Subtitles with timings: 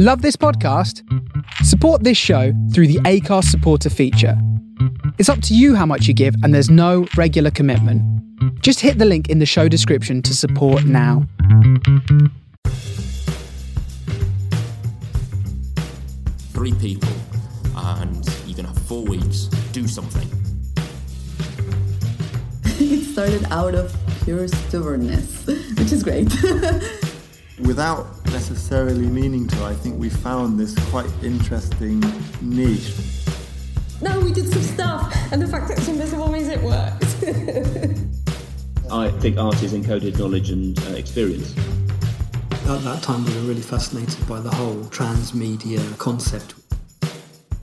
[0.00, 1.02] Love this podcast?
[1.64, 4.40] Support this show through the Acast supporter feature.
[5.18, 8.00] It's up to you how much you give, and there's no regular commitment.
[8.62, 11.26] Just hit the link in the show description to support now.
[16.52, 17.10] Three people,
[17.74, 19.46] and you're gonna have four weeks.
[19.72, 20.28] Do something.
[22.64, 23.92] it started out of
[24.22, 26.32] pure stubbornness, which is great.
[27.60, 32.00] Without necessarily meaning to, I think we found this quite interesting
[32.40, 32.94] niche.
[34.00, 37.04] no, we did some stuff, and the fact that it's invisible means it worked.
[38.92, 41.54] I think art is encoded knowledge and uh, experience.
[42.68, 46.54] At that time, we were really fascinated by the whole transmedia concept.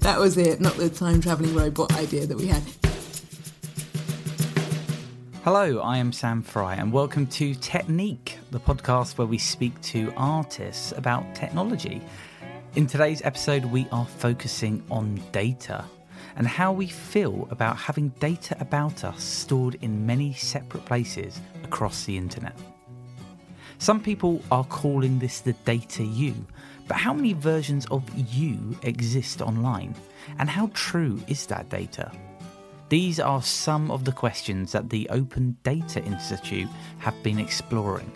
[0.01, 2.63] that was it, not the time traveling robot idea that we had.
[5.45, 10.11] Hello, I am Sam Fry, and welcome to Technique, the podcast where we speak to
[10.17, 12.01] artists about technology.
[12.73, 15.85] In today's episode, we are focusing on data
[16.35, 22.05] and how we feel about having data about us stored in many separate places across
[22.05, 22.57] the internet.
[23.77, 26.33] Some people are calling this the data you,
[26.87, 29.93] but how many versions of you exist online?
[30.39, 32.11] And how true is that data?
[32.87, 36.69] These are some of the questions that the Open Data Institute
[36.99, 38.11] have been exploring.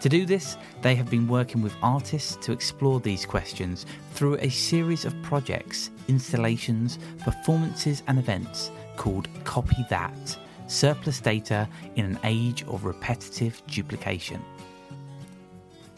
[0.00, 4.48] To do this, they have been working with artists to explore these questions through a
[4.48, 12.64] series of projects, installations, performances, and events called Copy That Surplus Data in an Age
[12.64, 14.42] of Repetitive Duplication.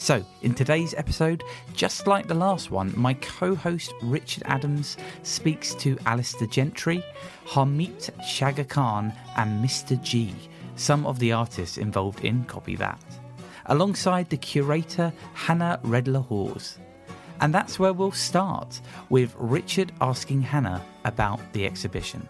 [0.03, 5.77] So, in today's episode, just like the last one, my co host Richard Adams speaks
[5.77, 7.05] to Alistair Gentry,
[7.47, 10.03] Harmeet Chagger-Khan, and Mr.
[10.03, 10.34] G,
[10.75, 13.00] some of the artists involved in Copy That,
[13.67, 16.81] alongside the curator Hannah Redler Hawes.
[17.41, 22.28] And that's where we'll start, with Richard asking Hannah about the exhibition.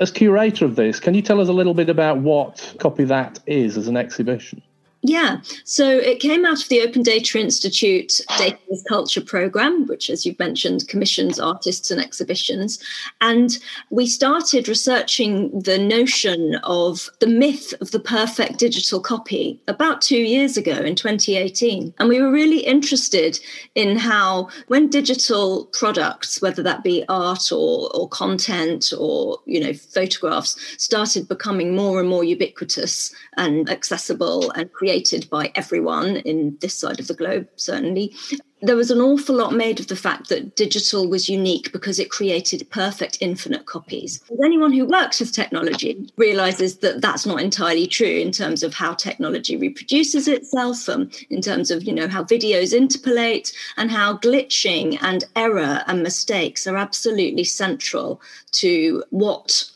[0.00, 3.40] As curator of this, can you tell us a little bit about what Copy That
[3.46, 4.62] is as an exhibition?
[5.08, 10.10] Yeah, so it came out of the Open Data Institute Data with Culture program, which,
[10.10, 12.78] as you've mentioned, commissions artists and exhibitions.
[13.22, 13.58] And
[13.88, 20.20] we started researching the notion of the myth of the perfect digital copy about two
[20.20, 21.94] years ago in 2018.
[21.98, 23.40] And we were really interested
[23.74, 29.72] in how, when digital products, whether that be art or, or content or you know
[29.72, 36.74] photographs, started becoming more and more ubiquitous and accessible and created by everyone in this
[36.74, 38.14] side of the globe, certainly.
[38.60, 42.10] There was an awful lot made of the fact that digital was unique because it
[42.10, 44.20] created perfect infinite copies.
[44.44, 48.94] Anyone who works with technology realizes that that's not entirely true in terms of how
[48.94, 54.98] technology reproduces itself, um, in terms of you know how videos interpolate, and how glitching
[55.02, 58.20] and error and mistakes are absolutely central
[58.50, 59.70] to what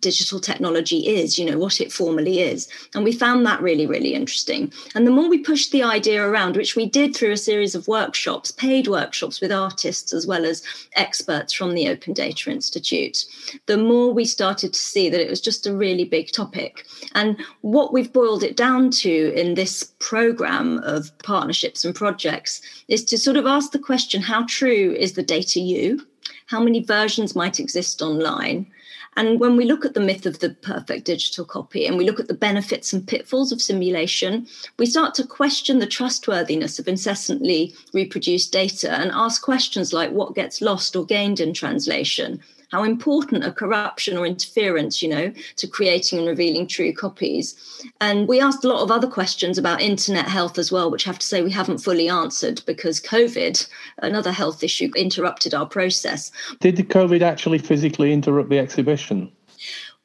[0.00, 2.68] digital technology is, you know, what it formally is.
[2.94, 4.72] And we found that really, really interesting.
[4.94, 7.88] And the more we pushed the idea around, which we did through a series of
[7.88, 10.62] workshops, paid workshops with artists as well as
[10.96, 13.24] experts from the Open Data Institute,
[13.66, 16.86] the more we started to see that it was just a really big topic.
[17.14, 23.04] And what we've boiled it down to in this program of partnerships and projects is
[23.04, 26.04] to sort of ask the question how true is the data you?
[26.46, 28.66] How many versions might exist online?
[29.16, 32.18] And when we look at the myth of the perfect digital copy and we look
[32.18, 34.46] at the benefits and pitfalls of simulation,
[34.78, 40.34] we start to question the trustworthiness of incessantly reproduced data and ask questions like what
[40.34, 42.40] gets lost or gained in translation?
[42.74, 47.54] How important are corruption or interference, you know, to creating and revealing true copies?
[48.00, 51.10] And we asked a lot of other questions about internet health as well, which I
[51.10, 53.68] have to say we haven't fully answered because COVID,
[53.98, 56.32] another health issue, interrupted our process.
[56.58, 59.30] Did the COVID actually physically interrupt the exhibition?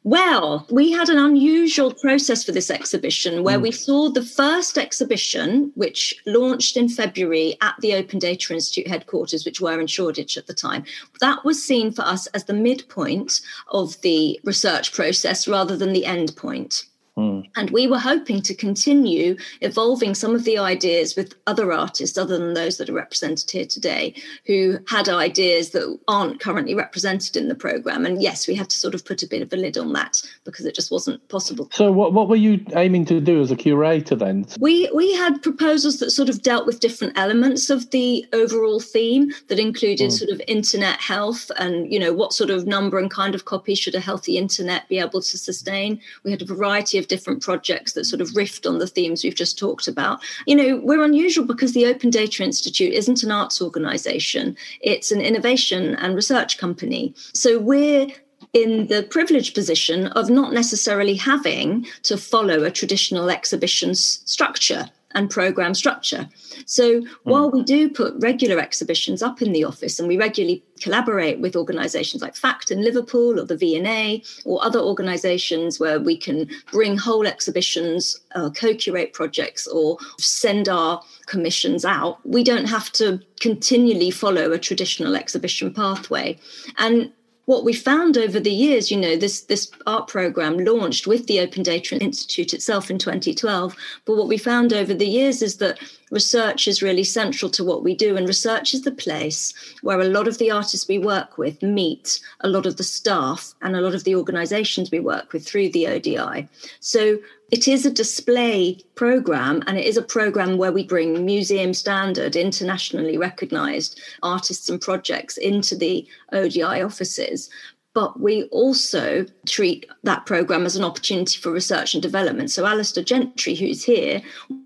[0.06, 3.64] Well, we had an unusual process for this exhibition where Mm.
[3.64, 9.44] we saw the first exhibition, which launched in February at the Open Data Institute headquarters,
[9.44, 10.85] which were in Shoreditch at the time.
[11.20, 16.06] That was seen for us as the midpoint of the research process rather than the
[16.06, 16.85] end point.
[17.20, 17.42] Hmm.
[17.56, 22.38] And we were hoping to continue evolving some of the ideas with other artists, other
[22.38, 24.14] than those that are represented here today,
[24.46, 28.06] who had ideas that aren't currently represented in the program.
[28.06, 30.22] And yes, we had to sort of put a bit of a lid on that
[30.46, 31.70] because it just wasn't possible.
[31.74, 34.46] So, what, what were you aiming to do as a curator then?
[34.60, 39.32] We we had proposals that sort of dealt with different elements of the overall theme
[39.50, 40.12] that included Mm.
[40.18, 43.76] sort of internet health and you know what sort of number and kind of copy
[43.76, 46.00] should a healthy internet be able to sustain.
[46.24, 49.35] We had a variety of different projects that sort of riffed on the themes we've
[49.35, 50.22] just talked about.
[50.46, 55.20] You know, we're unusual because the Open Data Institute isn't an arts organization, it's an
[55.20, 57.14] innovation and research company.
[57.34, 58.08] So we're
[58.53, 65.29] in the privileged position of not necessarily having to follow a traditional exhibition structure and
[65.29, 66.29] program structure.
[66.66, 71.40] So while we do put regular exhibitions up in the office and we regularly collaborate
[71.40, 76.50] with organizations like FACT in Liverpool or the V&A or other organizations where we can
[76.72, 83.20] bring whole exhibitions, uh, co-curate projects or send our commissions out, we don't have to
[83.40, 86.38] continually follow a traditional exhibition pathway.
[86.78, 87.11] And
[87.49, 91.40] what we found over the years, you know, this this art program launched with the
[91.40, 93.75] Open Data Institute itself in 2012.
[94.05, 95.79] But what we found over the years is that
[96.11, 99.51] research is really central to what we do, and research is the place
[99.81, 103.55] where a lot of the artists we work with meet a lot of the staff
[103.63, 106.47] and a lot of the organisations we work with through the ODI.
[106.81, 107.17] So
[107.51, 112.35] it is a display program and it is a program where we bring museum standard
[112.35, 117.49] internationally recognized artists and projects into the odi offices.
[117.93, 122.51] But we also treat that program as an opportunity for research and development.
[122.51, 124.22] So alistair gentry who's here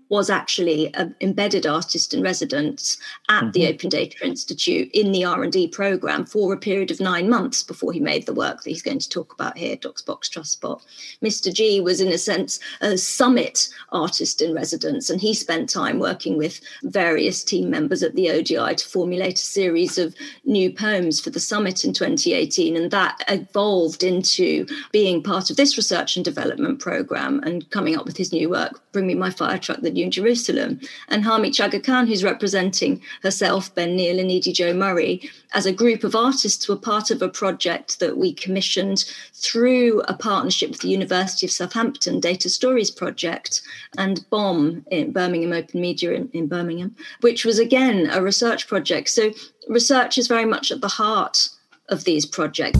[0.08, 2.98] was actually an embedded artist in residence
[3.28, 3.50] at mm-hmm.
[3.52, 7.92] the Open Data Institute in the R&D program for a period of nine months before
[7.92, 10.80] he made the work that he's going to talk about here, DocsBox TrustBot.
[11.22, 11.52] Mr.
[11.52, 16.36] G was, in a sense, a summit artist in residence, and he spent time working
[16.36, 20.14] with various team members at the ODI to formulate a series of
[20.44, 25.76] new poems for the summit in 2018, and that evolved into being part of this
[25.76, 29.58] research and development program and coming up with his new work, Bring Me My Fire
[29.58, 30.78] Truck, the new in Jerusalem.
[31.08, 36.04] And Harmeet Chagger-Khan, who's representing herself, Ben Neal, and Edie Jo Murray, as a group
[36.04, 40.88] of artists, were part of a project that we commissioned through a partnership with the
[40.88, 43.62] University of Southampton Data Stories Project
[43.98, 49.08] and BOM in Birmingham Open Media in, in Birmingham, which was again a research project.
[49.08, 49.32] So
[49.68, 51.48] research is very much at the heart
[51.88, 52.78] of these projects.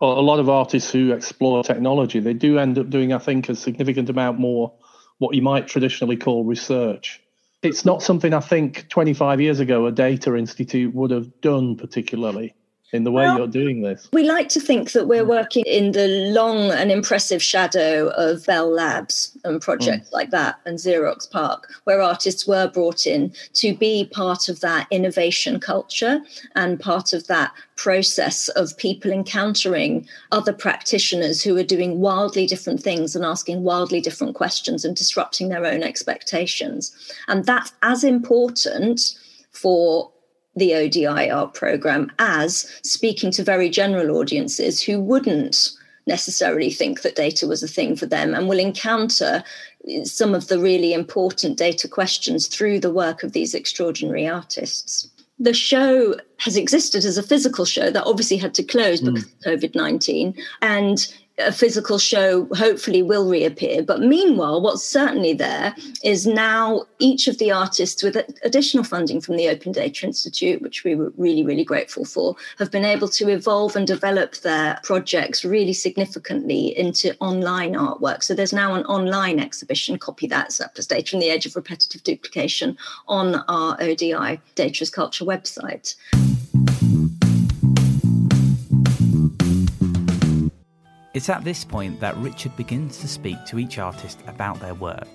[0.00, 3.54] A lot of artists who explore technology, they do end up doing, I think, a
[3.54, 4.72] significant amount more
[5.18, 7.22] what you might traditionally call research.
[7.62, 12.54] It's not something I think 25 years ago a data institute would have done particularly
[12.92, 14.08] in the way well, you're doing this?
[14.12, 18.70] We like to think that we're working in the long and impressive shadow of Bell
[18.70, 20.12] Labs and projects mm.
[20.12, 24.86] like that and Xerox PARC, where artists were brought in to be part of that
[24.90, 26.20] innovation culture
[26.54, 32.82] and part of that process of people encountering other practitioners who are doing wildly different
[32.82, 36.94] things and asking wildly different questions and disrupting their own expectations.
[37.28, 39.14] And that's as important
[39.50, 40.10] for
[40.56, 45.70] the ODI art program as speaking to very general audiences who wouldn't
[46.06, 49.42] necessarily think that data was a thing for them and will encounter
[50.04, 55.08] some of the really important data questions through the work of these extraordinary artists.
[55.38, 59.14] The show has existed as a physical show that obviously had to close mm.
[59.14, 60.34] because of COVID 19.
[60.62, 63.82] And a physical show hopefully will reappear.
[63.82, 69.36] But meanwhile, what's certainly there is now each of the artists with additional funding from
[69.36, 73.28] the Open Data Institute, which we were really, really grateful for, have been able to
[73.28, 78.22] evolve and develop their projects really significantly into online artwork.
[78.22, 82.02] So there's now an online exhibition, copy that, surplus data from the edge of repetitive
[82.02, 82.78] duplication
[83.08, 85.96] on our ODI Data as Culture website.
[91.16, 95.08] It's at this point that Richard begins to speak to each artist about their work.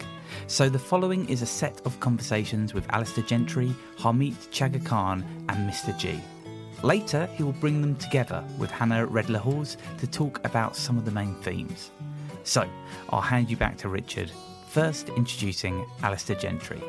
[0.48, 5.96] So the following is a set of conversations with Alistair Gentry, Harmeet Chagger-Khan, and Mr.
[6.00, 6.20] G.
[6.82, 11.12] Later, he will bring them together with Hannah Redler-Hawes to talk about some of the
[11.12, 11.92] main themes.
[12.46, 12.68] So,
[13.12, 14.32] I'll hand you back to Richard,
[14.70, 16.82] first introducing Alistair Gentry.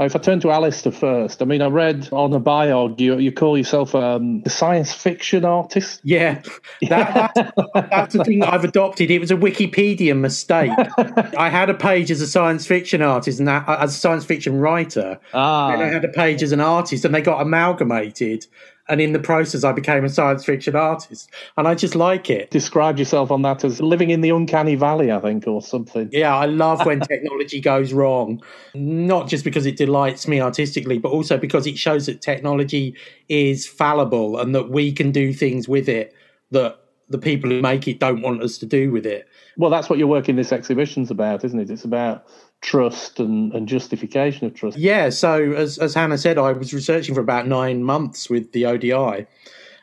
[0.00, 3.32] If I turn to Alistair first, I mean, I read on a biog you, you
[3.32, 6.00] call yourself um, a science fiction artist.
[6.02, 6.40] Yeah,
[6.88, 9.10] that, that, that's the thing that I've adopted.
[9.10, 10.72] It was a Wikipedia mistake.
[11.36, 14.58] I had a page as a science fiction artist and that, as a science fiction
[14.58, 15.20] writer.
[15.34, 15.72] Ah.
[15.72, 18.46] And I had a page as an artist, and they got amalgamated
[18.90, 21.30] and in the process i became a science fiction artist.
[21.56, 22.50] And i just like it.
[22.50, 26.10] Describe yourself on that as living in the uncanny valley i think or something.
[26.12, 28.42] Yeah i love when technology goes wrong.
[28.74, 32.94] Not just because it delights me artistically but also because it shows that technology
[33.28, 36.12] is fallible and that we can do things with it
[36.50, 36.76] that
[37.08, 39.26] the people who make it don't want us to do with it.
[39.56, 41.70] Well that's what your work in this exhibition's about isn't it?
[41.70, 42.26] It's about
[42.60, 44.76] trust and, and justification of trust.
[44.76, 48.66] Yeah, so as, as Hannah said, I was researching for about nine months with the
[48.66, 49.26] ODI,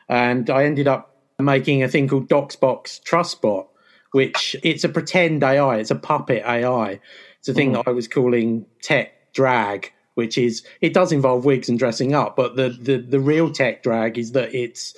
[0.08, 3.66] and I ended up making a thing called DocsBox TrustBot,
[4.12, 7.00] which it's a pretend AI, it's a puppet AI.
[7.38, 7.74] It's a thing mm.
[7.74, 12.36] that I was calling tech drag, which is it does involve wigs and dressing up,
[12.36, 14.96] but the the, the real tech drag is that it's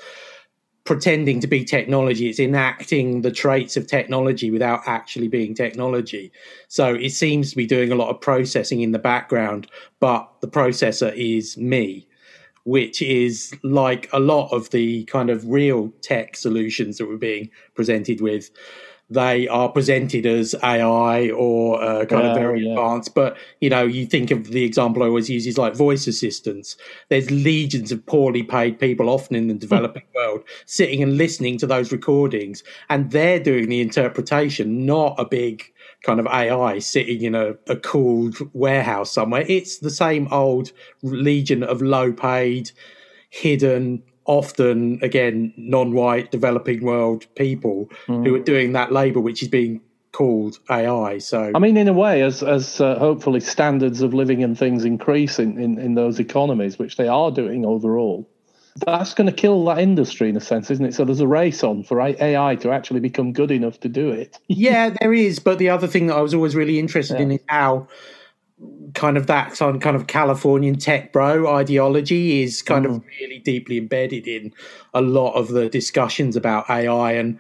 [0.84, 2.28] pretending to be technology.
[2.28, 6.32] It's enacting the traits of technology without actually being technology.
[6.68, 9.66] So it seems to be doing a lot of processing in the background,
[10.00, 12.08] but the processor is me,
[12.64, 17.50] which is like a lot of the kind of real tech solutions that we're being
[17.74, 18.50] presented with
[19.10, 22.70] they are presented as AI or uh, kind of very yeah.
[22.70, 23.14] advanced.
[23.14, 26.76] But you know, you think of the example I always use is like voice assistants.
[27.08, 31.66] There's legions of poorly paid people, often in the developing world, sitting and listening to
[31.66, 35.64] those recordings, and they're doing the interpretation, not a big
[36.02, 39.44] kind of AI sitting in a, a cooled warehouse somewhere.
[39.48, 42.70] It's the same old legion of low paid,
[43.28, 48.24] hidden often again non-white developing world people mm.
[48.24, 49.80] who are doing that labor which is being
[50.12, 51.18] called AI.
[51.18, 54.84] So I mean, in a way, as as uh, hopefully standards of living and things
[54.84, 58.28] increase in, in, in those economies, which they are doing overall,
[58.86, 60.94] that's going to kill that industry in a sense, isn't it?
[60.94, 64.38] So there's a race on for AI to actually become good enough to do it.
[64.48, 65.38] yeah, there is.
[65.38, 67.24] But the other thing that I was always really interested yeah.
[67.24, 67.88] in is how
[68.94, 72.96] kind of that kind of Californian tech bro ideology is kind mm.
[72.96, 74.52] of really deeply embedded in
[74.94, 77.38] a lot of the discussions about AI and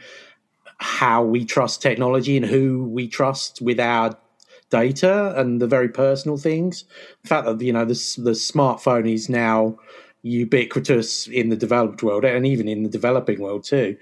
[0.78, 4.16] how we trust technology and who we trust with our
[4.70, 6.84] data and the very personal things.
[7.22, 9.78] The fact that you know the the smartphone is now
[10.22, 13.96] ubiquitous in the developed world and even in the developing world too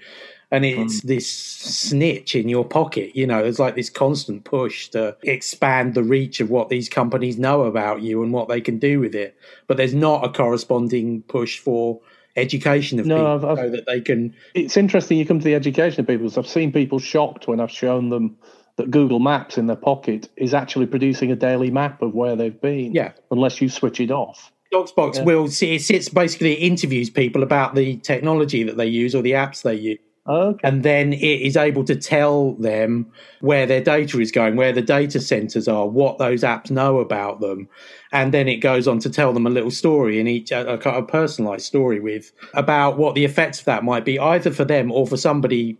[0.51, 1.03] and it's mm.
[1.03, 3.15] this snitch in your pocket.
[3.15, 7.37] You know, there's like this constant push to expand the reach of what these companies
[7.37, 9.37] know about you and what they can do with it.
[9.67, 11.99] But there's not a corresponding push for
[12.35, 14.33] education of no, people I've, I've, so that they can.
[14.55, 16.31] It's interesting you come to the education of people.
[16.35, 18.37] I've seen people shocked when I've shown them
[18.77, 22.59] that Google Maps in their pocket is actually producing a daily map of where they've
[22.59, 22.93] been.
[22.93, 23.11] Yeah.
[23.29, 24.51] Unless you switch it off.
[24.73, 25.23] DocsBox yeah.
[25.23, 29.31] will see it sits basically interviews people about the technology that they use or the
[29.31, 29.97] apps they use
[30.29, 30.59] Okay.
[30.67, 34.81] And then it is able to tell them where their data is going, where the
[34.81, 37.67] data centers are, what those apps know about them.
[38.11, 41.03] And then it goes on to tell them a little story in each, a, a
[41.03, 45.07] personalized story with about what the effects of that might be, either for them or
[45.07, 45.79] for somebody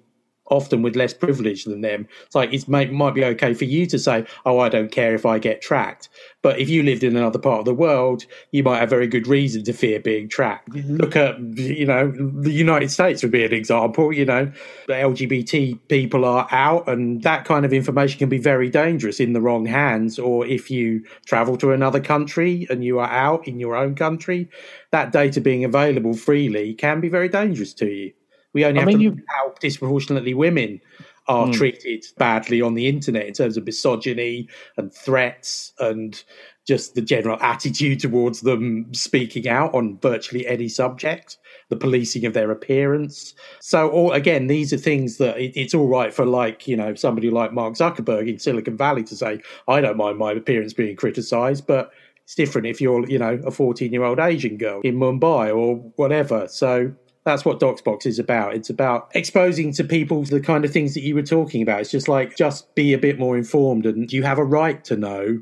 [0.50, 2.08] often with less privilege than them.
[2.26, 5.16] It's like it might, might be okay for you to say, "Oh, I don't care
[5.16, 6.10] if I get tracked,"
[6.42, 9.28] but if you lived in another part of the world, you might have very good
[9.28, 10.70] reason to fear being tracked.
[10.70, 10.96] Mm-hmm.
[10.98, 14.14] Look at you know the United States would be an example.
[14.14, 14.52] You know,
[14.88, 19.34] the LGBT people are out, and that kind of information can be very dangerous in
[19.34, 20.20] the wrong hands.
[20.20, 24.50] Or if you travel to another country and you are out in your own country,
[24.92, 28.14] that data being available freely can be very dangerous to you.
[28.54, 29.24] We only I have mean, to you...
[29.28, 30.82] how disproportionately women
[31.30, 31.54] are mm.
[31.54, 36.24] treated badly on the internet in terms of misogyny and threats and
[36.66, 41.38] just the general attitude towards them speaking out on virtually any subject
[41.70, 45.88] the policing of their appearance so all again these are things that it, it's all
[45.88, 49.80] right for like you know somebody like mark zuckerberg in silicon valley to say i
[49.80, 51.92] don't mind my appearance being criticized but
[52.24, 55.76] it's different if you're you know a 14 year old asian girl in mumbai or
[55.96, 56.92] whatever so
[57.30, 58.56] that's what DocsBox is about.
[58.56, 61.82] It's about exposing to people the kind of things that you were talking about.
[61.82, 64.98] It's just like, just be a bit more informed and you have a right to
[64.98, 65.40] know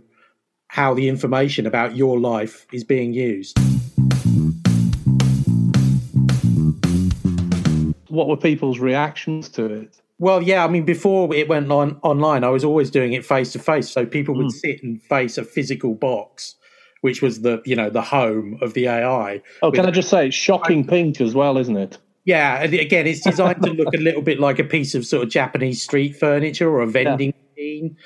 [0.67, 3.57] how the information about your life is being used.
[8.09, 10.01] What were people's reactions to it?
[10.19, 13.53] Well, yeah, I mean, before it went on online, I was always doing it face
[13.53, 13.89] to face.
[13.89, 14.51] So people would mm.
[14.51, 16.55] sit and face a physical box
[17.01, 19.41] which was the you know the home of the AI.
[19.61, 21.97] Oh, can I just say, shocking pink as well, isn't it?
[22.25, 25.29] Yeah, again, it's designed to look a little bit like a piece of sort of
[25.29, 27.63] Japanese street furniture or a vending yeah.
[27.63, 27.97] machine.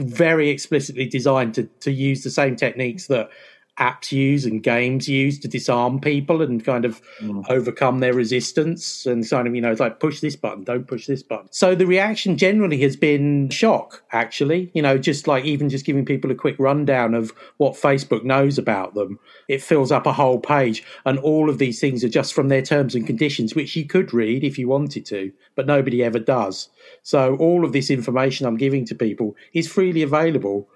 [0.00, 3.30] Very explicitly designed to to use the same techniques that
[3.78, 7.44] apps use and games use to disarm people and kind of mm.
[7.48, 11.06] overcome their resistance and kind of you know it's like push this button don't push
[11.06, 11.48] this button.
[11.50, 14.70] So the reaction generally has been shock actually.
[14.74, 18.58] You know just like even just giving people a quick rundown of what facebook knows
[18.58, 19.18] about them.
[19.48, 20.84] It fills up a whole page.
[21.06, 24.12] And all of these things are just from their terms and conditions which you could
[24.12, 26.68] read if you wanted to but nobody ever does.
[27.02, 30.68] So all of this information i'm giving to people is freely available.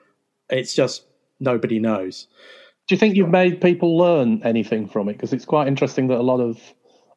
[0.49, 1.05] It's just
[1.41, 2.29] nobody knows
[2.87, 5.14] do you think you've made people learn anything from it?
[5.14, 6.61] Because it's quite interesting that a lot of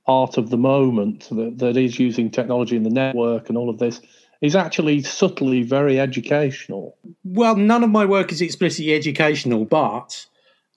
[0.08, 3.78] art of the moment that, that is using technology in the network and all of
[3.78, 4.02] this
[4.42, 6.96] is actually subtly very educational.
[7.24, 10.26] Well, none of my work is explicitly educational, but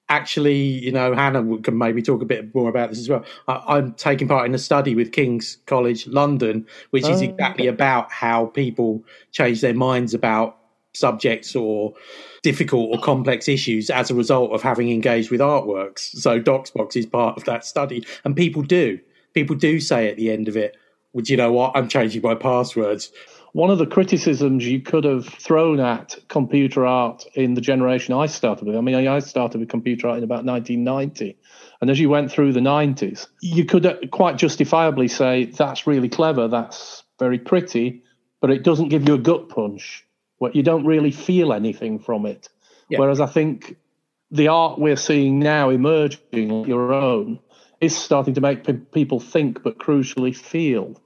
[0.09, 3.25] actually, you know, Hannah can maybe talk a bit more about this as well.
[3.47, 7.69] I, am taking part in a study with King's College London, which is oh, exactly
[7.69, 10.57] about how people change their minds about
[10.93, 11.95] subjects or
[12.43, 16.17] difficult or complex issues as a result of having engaged with artworks.
[16.17, 18.99] So Docsbox is part of that study, and people do.
[19.35, 20.77] People do say at the end of it,
[21.13, 21.73] "Would you know what?
[21.75, 23.13] I'm changing my passwords."
[23.53, 28.27] One of the criticisms you could have thrown at computer art in the generation I
[28.27, 28.77] started with.
[28.77, 31.37] I mean, I started with computer art in about 1990.
[31.81, 36.09] And as you went through the 90s, you could uh, quite justifiably say, that's really
[36.09, 38.05] clever, that's very pretty,
[38.41, 40.05] but it doesn't give you a gut punch
[40.41, 42.49] where you don't really feel anything from it.
[42.89, 42.99] Yeah.
[42.99, 43.77] Whereas I think
[44.31, 47.39] the art we're seeing now emerging, your own,
[47.81, 51.01] is starting to make p- people think, but crucially feel.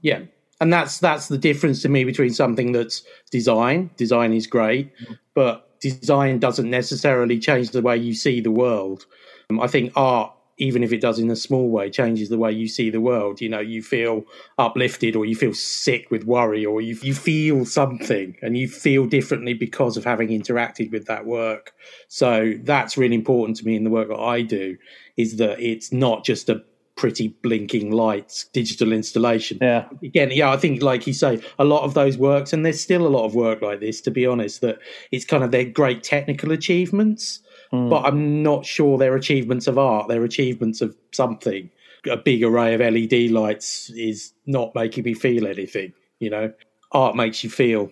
[0.00, 0.22] Yeah,
[0.60, 3.90] and that's that's the difference to me between something that's design.
[3.96, 5.14] Design is great, mm-hmm.
[5.34, 9.06] but design doesn't necessarily change the way you see the world.
[9.50, 12.52] Um, I think art even if it does in a small way, changes the way
[12.52, 13.40] you see the world.
[13.40, 14.24] You know, you feel
[14.58, 19.06] uplifted or you feel sick with worry or you, you feel something and you feel
[19.06, 21.72] differently because of having interacted with that work.
[22.08, 24.76] So that's really important to me in the work that I do
[25.16, 26.62] is that it's not just a
[26.96, 29.58] pretty blinking lights digital installation.
[29.62, 29.88] Yeah.
[30.02, 33.06] Again, yeah, I think like you say, a lot of those works, and there's still
[33.06, 34.80] a lot of work like this, to be honest, that
[35.12, 37.40] it's kind of their great technical achievements
[37.72, 37.90] mm.
[37.90, 40.08] but I'm not sure they're achievements of art.
[40.08, 41.70] They're achievements of something.
[42.08, 45.92] A big array of LED lights is not making me feel anything.
[46.20, 46.52] You know,
[46.92, 47.90] art makes you feel.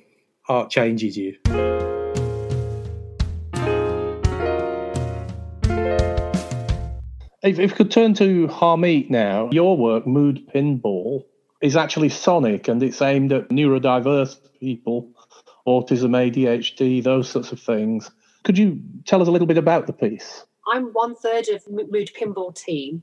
[0.49, 1.37] Art changes you.
[7.43, 11.25] If, if we could turn to Harmeet now, your work, Mood Pinball,
[11.63, 15.13] is actually sonic and it's aimed at neurodiverse people,
[15.67, 18.11] autism, ADHD, those sorts of things.
[18.47, 20.45] Could you tell us a little bit about the piece?
[20.73, 23.03] I'm one third of Mood Pinball team.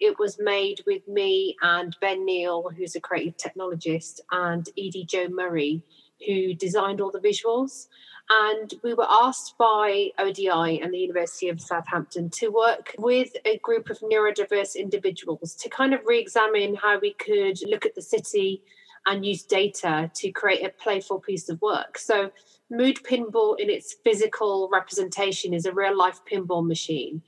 [0.00, 5.28] It was made with me and Ben Neal, who's a creative technologist, and Edie Jo
[5.28, 5.82] Murray,
[6.26, 7.88] who designed all the visuals.
[8.30, 13.58] And we were asked by ODI and the University of Southampton to work with a
[13.58, 18.00] group of neurodiverse individuals to kind of re examine how we could look at the
[18.00, 18.62] city
[19.04, 21.98] and use data to create a playful piece of work.
[21.98, 22.30] So
[22.70, 27.22] Mood Pinball, in its physical representation, is a real life pinball machine.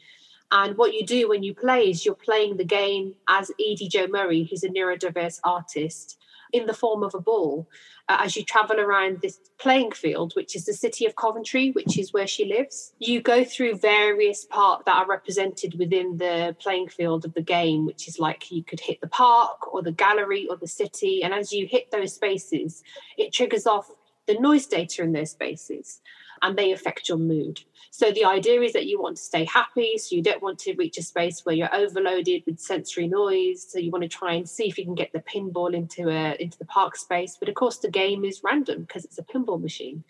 [0.53, 4.07] And what you do when you play is you're playing the game as Edie Jo
[4.09, 6.19] Murray, who's a neurodiverse artist,
[6.53, 7.69] in the form of a ball
[8.09, 11.99] uh, as you travel around this playing field, which is the city of Coventry, which
[11.99, 12.93] is where she lives.
[12.99, 17.87] You go through various parts that are represented within the playing field of the game,
[17.87, 21.23] which is like you could hit the park or the gallery or the city.
[21.23, 22.83] And as you hit those spaces,
[23.17, 23.91] it triggers off
[24.31, 26.01] the noise data in those spaces
[26.43, 27.61] and they affect your mood.
[27.91, 30.75] So the idea is that you want to stay happy, so you don't want to
[30.77, 33.67] reach a space where you're overloaded with sensory noise.
[33.69, 36.37] So you want to try and see if you can get the pinball into a
[36.41, 37.37] into the park space.
[37.39, 40.05] But of course, the game is random because it's a pinball machine.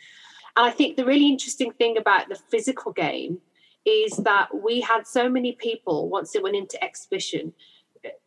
[0.56, 3.38] And I think the really interesting thing about the physical game
[3.86, 7.54] is that we had so many people once it went into exhibition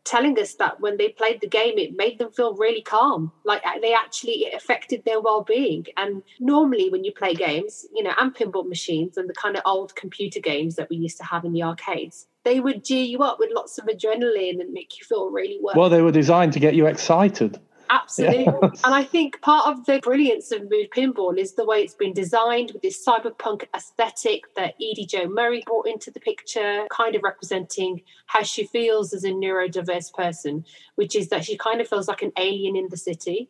[0.03, 3.31] telling us that when they played the game it made them feel really calm.
[3.43, 5.85] Like uh, they actually it affected their well-being.
[5.97, 9.63] And normally when you play games you know and pinball machines and the kind of
[9.65, 13.19] old computer games that we used to have in the arcades they would gear you
[13.19, 15.75] up with lots of adrenaline and make you feel really well.
[15.77, 17.59] Well they were designed to get you excited
[17.93, 18.45] Absolutely.
[18.45, 18.81] Yes.
[18.83, 22.13] And I think part of the brilliance of Mood Pinball is the way it's been
[22.13, 27.21] designed with this cyberpunk aesthetic that Edie Jo Murray brought into the picture, kind of
[27.23, 32.07] representing how she feels as a neurodiverse person, which is that she kind of feels
[32.07, 33.49] like an alien in the city.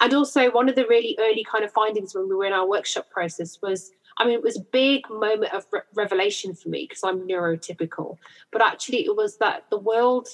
[0.00, 2.68] And also, one of the really early kind of findings when we were in our
[2.68, 6.86] workshop process was I mean, it was a big moment of re- revelation for me
[6.88, 8.18] because I'm neurotypical.
[8.50, 10.28] But actually, it was that the world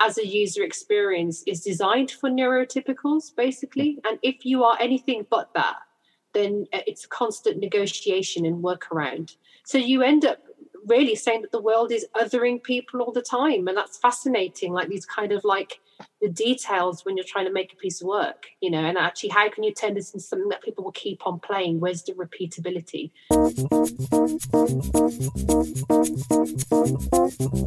[0.00, 3.98] as a user experience is designed for neurotypicals, basically.
[4.08, 5.76] And if you are anything but that,
[6.32, 9.36] then uh, it's constant negotiation and workaround.
[9.64, 10.38] So you end up
[10.86, 13.68] really saying that the world is othering people all the time.
[13.68, 15.80] And that's fascinating, like these kind of like
[16.20, 19.28] the details when you're trying to make a piece of work, you know, and actually
[19.30, 21.80] how can you turn this into something that people will keep on playing?
[21.80, 23.10] Where's the repeatability?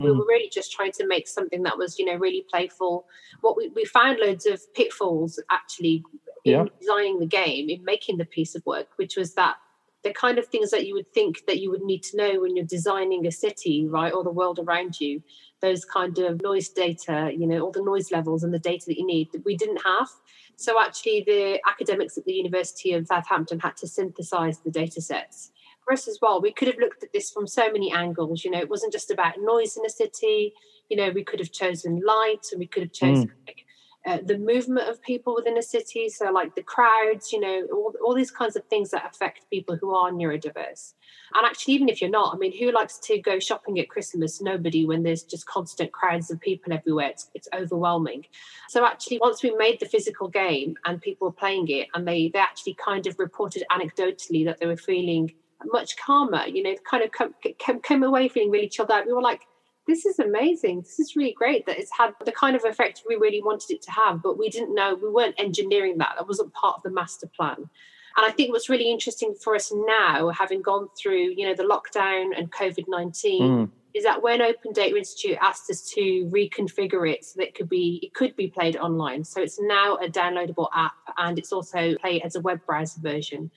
[0.01, 3.05] We were really just trying to make something that was, you know, really playful.
[3.41, 6.03] What we, we found loads of pitfalls actually
[6.45, 6.65] in yeah.
[6.79, 9.57] designing the game, in making the piece of work, which was that
[10.03, 12.55] the kind of things that you would think that you would need to know when
[12.55, 15.21] you're designing a city, right, or the world around you,
[15.61, 18.99] those kind of noise data, you know, all the noise levels and the data that
[18.99, 20.09] you need that we didn't have.
[20.55, 25.51] So actually the academics at the University of Southampton had to synthesize the data sets
[25.83, 28.43] for us as well, we could have looked at this from so many angles.
[28.43, 30.53] You know, it wasn't just about noise in the city.
[30.89, 33.47] You know, we could have chosen light and we could have chosen mm.
[33.47, 33.65] like,
[34.05, 36.09] uh, the movement of people within a city.
[36.09, 39.77] So, like the crowds, you know, all, all these kinds of things that affect people
[39.77, 40.93] who are neurodiverse.
[41.33, 44.41] And actually, even if you're not, I mean, who likes to go shopping at Christmas?
[44.41, 47.09] Nobody, when there's just constant crowds of people everywhere.
[47.09, 48.25] It's, it's overwhelming.
[48.69, 52.29] So, actually, once we made the physical game and people were playing it, and they,
[52.33, 55.33] they actually kind of reported anecdotally that they were feeling
[55.71, 57.33] much calmer, you know, kind of come,
[57.81, 59.05] came away feeling really chilled out.
[59.05, 59.41] We were like,
[59.87, 60.81] this is amazing.
[60.81, 63.81] This is really great that it's had the kind of effect we really wanted it
[63.83, 66.13] to have, but we didn't know, we weren't engineering that.
[66.17, 67.69] That wasn't part of the master plan.
[68.15, 71.63] And I think what's really interesting for us now, having gone through, you know, the
[71.63, 73.69] lockdown and COVID 19, mm.
[73.93, 77.69] is that when Open Data Institute asked us to reconfigure it so that it could
[77.69, 79.23] be it could be played online.
[79.23, 83.49] So it's now a downloadable app and it's also played as a web browser version.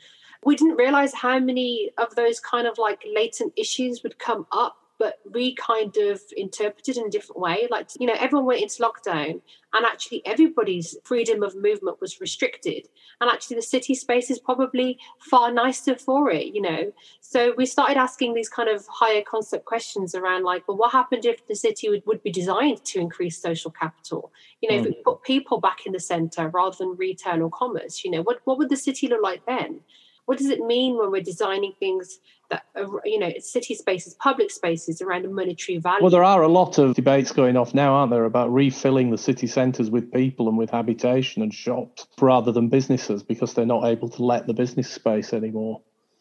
[0.44, 4.76] We didn't realize how many of those kind of like latent issues would come up
[4.98, 7.66] but we kind of interpreted in a different way.
[7.70, 9.40] Like, you know, everyone went into lockdown
[9.72, 12.88] and actually everybody's freedom of movement was restricted.
[13.20, 16.92] And actually, the city space is probably far nicer for it, you know.
[17.20, 21.24] So we started asking these kind of higher concept questions around, like, well, what happened
[21.24, 24.32] if the city would, would be designed to increase social capital?
[24.60, 24.80] You know, mm.
[24.80, 28.22] if we put people back in the center rather than retail or commerce, you know,
[28.22, 29.80] what, what would the city look like then?
[30.26, 34.50] What does it mean when we're designing things that are, you know city spaces public
[34.50, 37.94] spaces around a monetary value well there are a lot of debates going off now
[37.94, 42.52] aren't there about refilling the city centres with people and with habitation and shops rather
[42.52, 45.80] than businesses because they're not able to let the business space anymore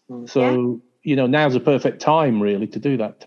[0.09, 0.27] mm.
[0.29, 1.11] so yeah.
[1.11, 3.25] you know now's a perfect time really to do that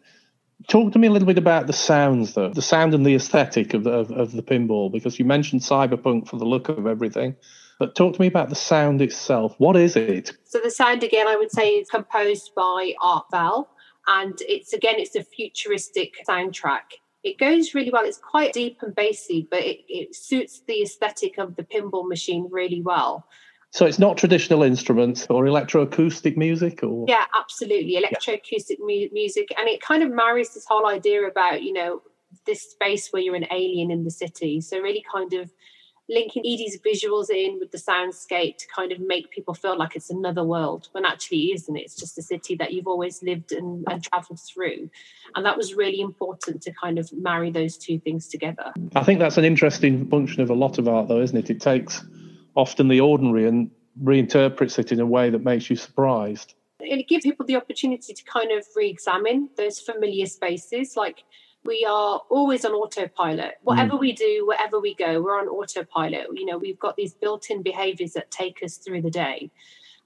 [0.67, 3.75] Talk to me a little bit about the sounds, though, the sound and the aesthetic
[3.75, 7.37] of the, of, of the pinball, because you mentioned cyberpunk for the look of everything.
[7.79, 9.55] But talk to me about the sound itself.
[9.59, 10.33] What is it?
[10.45, 13.71] So the sound again, I would say, is composed by Art Bell,
[14.07, 16.99] and it's again, it's a futuristic soundtrack.
[17.23, 18.05] It goes really well.
[18.05, 22.49] It's quite deep and bassy, but it, it suits the aesthetic of the pinball machine
[22.51, 23.27] really well.
[23.71, 29.69] So it's not traditional instruments or electroacoustic music, or yeah, absolutely electroacoustic mu- music, and
[29.69, 32.03] it kind of marries this whole idea about you know
[32.47, 34.61] this space where you're an alien in the city.
[34.61, 35.53] So really, kind of
[36.09, 40.11] linking Edie's visuals in with the soundscape to kind of make people feel like it's
[40.11, 41.77] another world when actually is isn't.
[41.77, 44.91] It's just a city that you've always lived and, and traveled through.
[45.35, 48.73] And that was really important to kind of marry those two things together.
[48.95, 51.51] I think that's an interesting function of a lot of art, though, isn't it?
[51.51, 52.05] It takes
[52.55, 53.71] often the ordinary and
[54.03, 56.55] reinterprets it in a way that makes you surprised.
[56.81, 60.97] It gives people the opportunity to kind of re examine those familiar spaces.
[60.97, 61.25] Like,
[61.69, 63.57] we are always on autopilot.
[63.63, 64.01] Whatever mm.
[64.01, 66.27] we do, wherever we go, we're on autopilot.
[66.33, 69.51] You know, we've got these built in behaviors that take us through the day.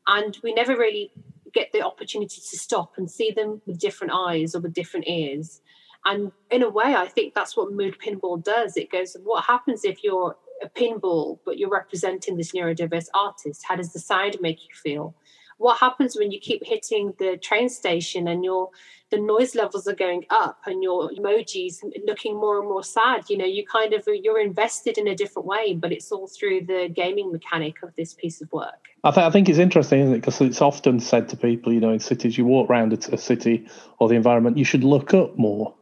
[0.08, 1.12] And we never really
[1.54, 5.60] get the opportunity to stop and see them with different eyes or with different ears.
[6.04, 8.76] And in a way, I think that's what Mood Pinball does.
[8.76, 13.64] It goes, what happens if you're a pinball, but you're representing this neurodiverse artist?
[13.68, 15.14] How does the sound make you feel?
[15.62, 18.70] What happens when you keep hitting the train station and your
[19.10, 23.30] the noise levels are going up and your emojis looking more and more sad?
[23.30, 26.62] You know, you kind of you're invested in a different way, but it's all through
[26.66, 28.88] the gaming mechanic of this piece of work.
[29.04, 30.20] I, th- I think it's interesting, isn't it?
[30.22, 33.18] Because it's often said to people, you know, in cities, you walk around a, a
[33.18, 33.68] city
[34.00, 35.72] or the environment, you should look up more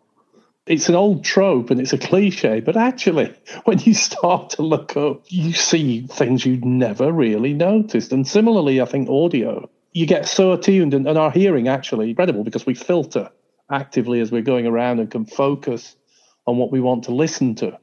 [0.70, 4.96] it's an old trope and it's a cliche, but actually, when you start to look
[4.96, 8.12] up, you see things you'd never really noticed.
[8.12, 12.44] And similarly, I think audio, you get so attuned, and, and our hearing actually incredible
[12.44, 13.30] because we filter
[13.68, 15.96] actively as we're going around and can focus
[16.46, 17.76] on what we want to listen to.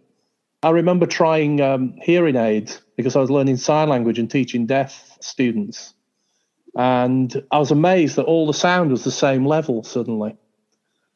[0.63, 5.17] I remember trying um, hearing aids because I was learning sign language and teaching deaf
[5.19, 5.93] students.
[6.73, 10.37] And I was amazed that all the sound was the same level suddenly.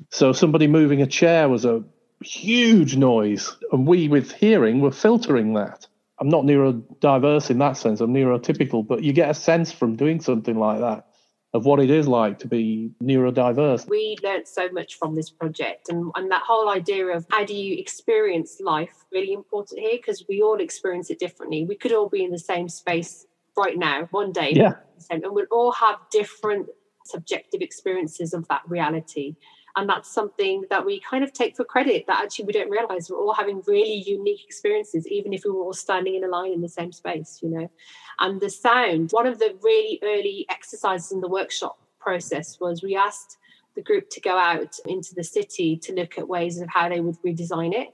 [0.10, 1.84] So somebody moving a chair was a
[2.24, 5.88] huge noise, and we, with hearing, were filtering that.
[6.20, 8.00] I'm not neurodiverse in that sense.
[8.00, 11.08] I'm neurotypical, but you get a sense from doing something like that
[11.54, 13.88] of what it is like to be neurodiverse.
[13.90, 17.54] We learned so much from this project, and, and that whole idea of how do
[17.54, 21.66] you experience life really important here because we all experience it differently.
[21.66, 23.26] We could all be in the same space
[23.58, 24.76] right now, one day, yeah.
[25.10, 26.68] and we'll all have different
[27.06, 29.36] subjective experiences of that reality.
[29.76, 33.10] And that's something that we kind of take for credit that actually we don't realize
[33.10, 36.52] we're all having really unique experiences, even if we were all standing in a line
[36.52, 37.72] in the same space, you know.
[38.20, 42.96] And the sound, one of the really early exercises in the workshop process was we
[42.96, 43.38] asked
[43.76, 47.00] the group to go out into the city to look at ways of how they
[47.00, 47.90] would redesign it.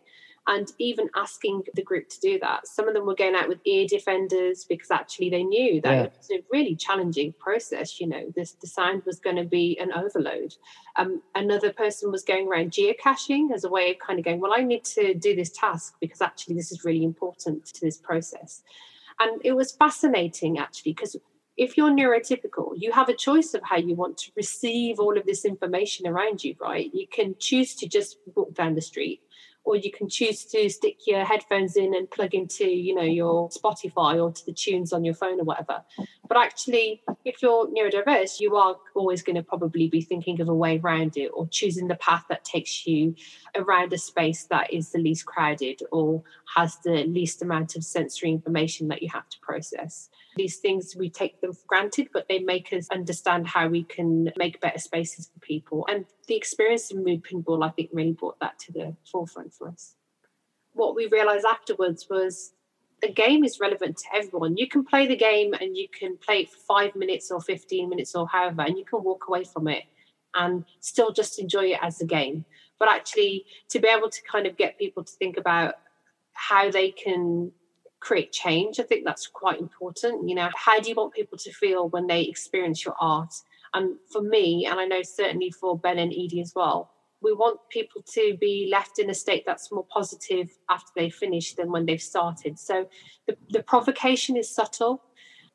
[0.48, 2.68] And even asking the group to do that.
[2.68, 6.04] Some of them were going out with ear defenders because actually they knew that yeah.
[6.04, 8.00] it was a really challenging process.
[8.00, 10.56] You know, this the sound was going to be an overload.
[10.96, 14.54] Um, another person was going around geocaching as a way of kind of going, well,
[14.56, 18.64] I need to do this task because actually this is really important to this process.
[19.20, 21.18] And it was fascinating actually because
[21.58, 25.26] if you're neurotypical, you have a choice of how you want to receive all of
[25.26, 26.90] this information around you, right?
[26.94, 29.22] You can choose to just walk down the street
[29.68, 33.50] or you can choose to stick your headphones in and plug into you know your
[33.50, 35.84] spotify or to the tunes on your phone or whatever.
[36.28, 40.56] But actually if you're neurodiverse you are always going to probably be thinking of a
[40.56, 43.14] way around it or choosing the path that takes you
[43.56, 46.24] around a space that is the least crowded or
[46.56, 51.10] has the least amount of sensory information that you have to process these things we
[51.10, 55.30] take them for granted but they make us understand how we can make better spaces
[55.34, 55.86] for people.
[55.90, 59.68] And the experience of mood pinball i think really brought that to the forefront for
[59.68, 59.96] us.
[60.74, 62.54] What we realized afterwards was
[63.02, 64.58] the game is relevant to everyone.
[64.58, 67.90] You can play the game and you can play it for five minutes or 15
[67.90, 69.84] minutes or however and you can walk away from it
[70.36, 72.46] and still just enjoy it as a game.
[72.80, 75.76] But actually to be able to kind of get people to think about
[76.34, 77.52] how they can
[78.00, 78.80] create change.
[78.80, 80.28] I think that's quite important.
[80.28, 83.34] You know, how do you want people to feel when they experience your art?
[83.74, 87.60] And for me, and I know certainly for Ben and Edie as well, we want
[87.70, 91.86] people to be left in a state that's more positive after they finish than when
[91.86, 92.60] they've started.
[92.60, 92.88] So
[93.26, 95.04] the, the provocation is subtle.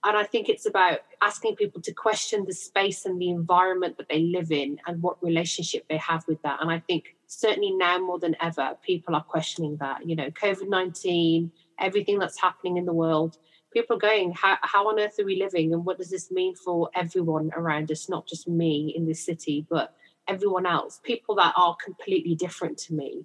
[0.04, 4.08] And I think it's about asking people to question the space and the environment that
[4.08, 6.60] they live in and what relationship they have with that.
[6.60, 10.08] And I think certainly now more than ever, people are questioning that.
[10.08, 13.38] You know, COVID 19, everything that's happening in the world.
[13.72, 15.72] People are going, how, how on earth are we living?
[15.72, 19.66] And what does this mean for everyone around us, not just me in this city,
[19.70, 19.94] but
[20.28, 23.24] everyone else, people that are completely different to me?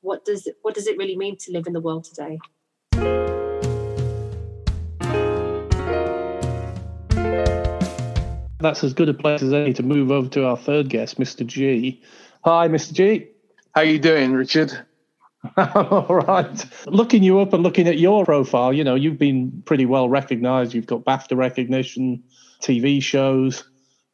[0.00, 2.38] What does it, what does it really mean to live in the world today?
[8.60, 11.46] That's as good a place as any to move over to our third guest, Mr.
[11.46, 12.02] G.
[12.44, 12.92] Hi, Mr.
[12.92, 13.28] G.
[13.72, 14.86] How are you doing, Richard?
[15.56, 16.64] All right.
[16.86, 20.74] Looking you up and looking at your profile, you know, you've been pretty well recognized.
[20.74, 22.24] You've got BAFTA recognition,
[22.60, 23.64] TV shows,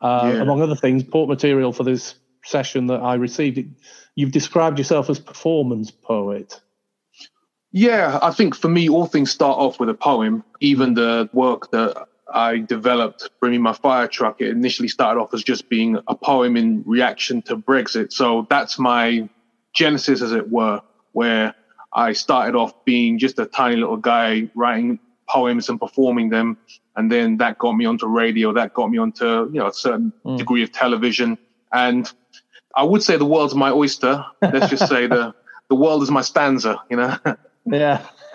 [0.01, 0.43] uh, yeah.
[0.43, 3.75] among other things, port material for this session that I received.
[4.15, 6.61] You've described yourself as performance poet.
[7.73, 10.45] Yeah, I think for me, all things start off with a poem.
[10.61, 15.35] Even the work that I developed, Bring Me My Fire Truck, it initially started off
[15.35, 18.13] as just being a poem in reaction to Brexit.
[18.13, 19.29] So that's my
[19.73, 20.83] genesis, as it were
[21.15, 21.55] where
[21.93, 24.99] I started off being just a tiny little guy writing
[25.29, 26.59] poems and performing them.
[26.97, 30.13] And then that got me onto radio, that got me onto, you know, a certain
[30.25, 30.37] mm.
[30.37, 31.39] degree of television.
[31.73, 32.11] And
[32.77, 34.25] I would say the world's my oyster.
[34.43, 35.35] Let's just say the,
[35.69, 37.17] the world is my stanza, you know?
[37.67, 38.07] yeah.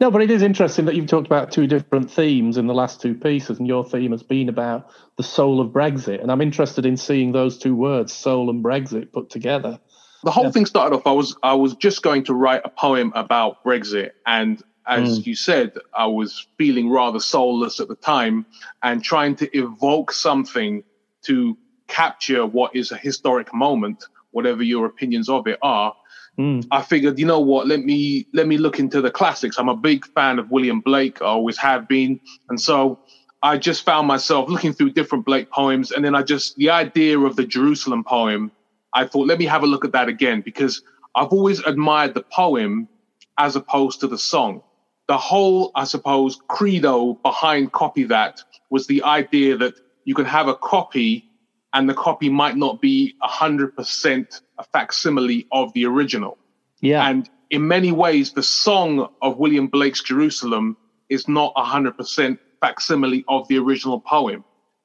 [0.00, 3.02] no, but it is interesting that you've talked about two different themes in the last
[3.02, 6.22] two pieces, and your theme has been about the soul of Brexit.
[6.22, 9.78] And I'm interested in seeing those two words, soul and Brexit, put together
[10.26, 10.50] the whole yeah.
[10.50, 11.06] thing started off.
[11.06, 15.26] I was I was just going to write a poem about Brexit, and as mm.
[15.26, 18.44] you said, I was feeling rather soulless at the time,
[18.82, 20.82] and trying to evoke something
[21.26, 25.94] to capture what is a historic moment, whatever your opinions of it are.
[26.36, 26.66] Mm.
[26.72, 27.68] I figured, you know what?
[27.68, 29.58] Let me let me look into the classics.
[29.60, 31.22] I'm a big fan of William Blake.
[31.22, 32.98] I always have been, and so
[33.44, 37.16] I just found myself looking through different Blake poems, and then I just the idea
[37.16, 38.50] of the Jerusalem poem
[38.96, 40.82] I thought, let me have a look at that again because
[41.14, 42.88] I've always admired the poem
[43.36, 44.62] as opposed to the song.
[45.06, 50.48] The whole, I suppose, credo behind Copy That was the idea that you can have
[50.48, 51.28] a copy
[51.74, 56.38] and the copy might not be 100% a facsimile of the original.
[56.80, 57.06] Yeah.
[57.06, 60.78] And in many ways, the song of William Blake's Jerusalem
[61.10, 64.42] is not 100% facsimile of the original poem.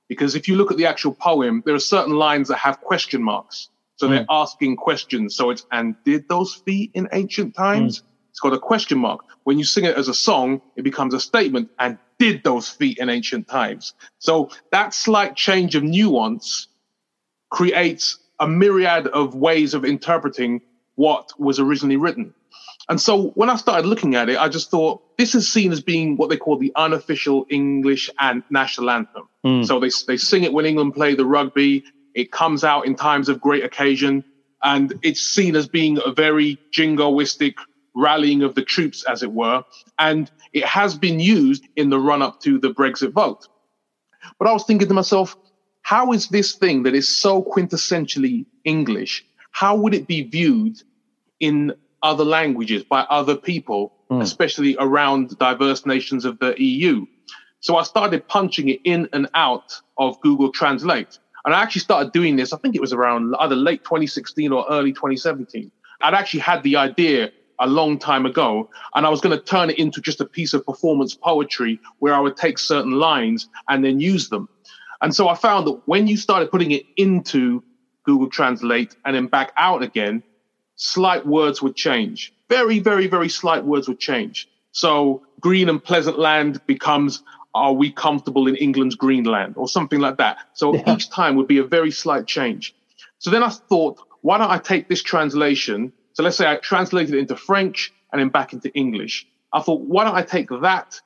[0.09, 3.23] Because if you look at the actual poem, there are certain lines that have question
[3.23, 3.69] marks.
[4.01, 4.17] So mm.
[4.17, 5.35] they're asking questions.
[5.35, 7.99] So it's, and did those feet in ancient times?
[7.99, 8.03] Mm.
[8.31, 9.23] It's got a question mark.
[9.43, 11.69] When you sing it as a song, it becomes a statement.
[11.77, 13.93] And did those feet in ancient times?
[14.17, 16.67] So that slight change of nuance
[17.51, 20.61] creates a myriad of ways of interpreting
[20.95, 22.33] what was originally written.
[22.89, 25.79] And so when I started looking at it, I just thought this is seen as
[25.79, 29.29] being what they call the unofficial English and national anthem.
[29.45, 29.63] Mm.
[29.63, 31.83] So they, they sing it when England play the rugby.
[32.13, 34.23] It comes out in times of great occasion,
[34.63, 37.55] and it's seen as being a very jingoistic
[37.95, 39.63] rallying of the troops, as it were.
[39.99, 43.47] And it has been used in the run up to the Brexit vote.
[44.39, 45.35] But I was thinking to myself,
[45.81, 50.77] how is this thing that is so quintessentially English, how would it be viewed
[51.39, 54.21] in other languages by other people, mm.
[54.21, 57.05] especially around diverse nations of the EU.
[57.59, 61.19] So I started punching it in and out of Google Translate.
[61.45, 64.65] And I actually started doing this, I think it was around either late 2016 or
[64.69, 65.71] early 2017.
[66.01, 69.69] I'd actually had the idea a long time ago, and I was going to turn
[69.69, 73.85] it into just a piece of performance poetry where I would take certain lines and
[73.85, 74.49] then use them.
[75.01, 77.63] And so I found that when you started putting it into
[78.03, 80.23] Google Translate and then back out again,
[80.75, 82.33] slight words would change.
[82.49, 84.49] Very, very, very slight words would change.
[84.71, 90.17] So green and pleasant land becomes are we comfortable in England's Greenland or something like
[90.17, 90.37] that.
[90.53, 90.93] So yeah.
[90.93, 92.75] each time would be a very slight change.
[93.19, 95.91] So then I thought, why don't I take this translation?
[96.13, 99.27] So let's say I translated it into French and then back into English.
[99.53, 100.99] I thought, why don't I take that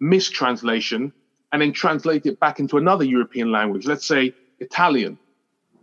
[0.00, 1.12] mistranslation
[1.52, 5.18] and then translate it back into another European language, let's say Italian,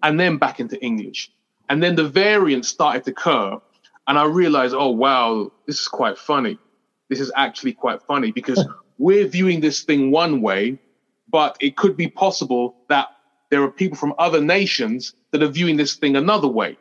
[0.04, 1.32] and then back into English.
[1.70, 3.60] And then the variants started to occur.
[4.08, 6.60] And I realized, oh, wow, this is quite funny.
[7.10, 8.64] This is actually quite funny because
[8.98, 10.80] we're viewing this thing one way,
[11.30, 13.10] but it could be possible that
[13.50, 16.78] there are people from other nations that are viewing this thing another way.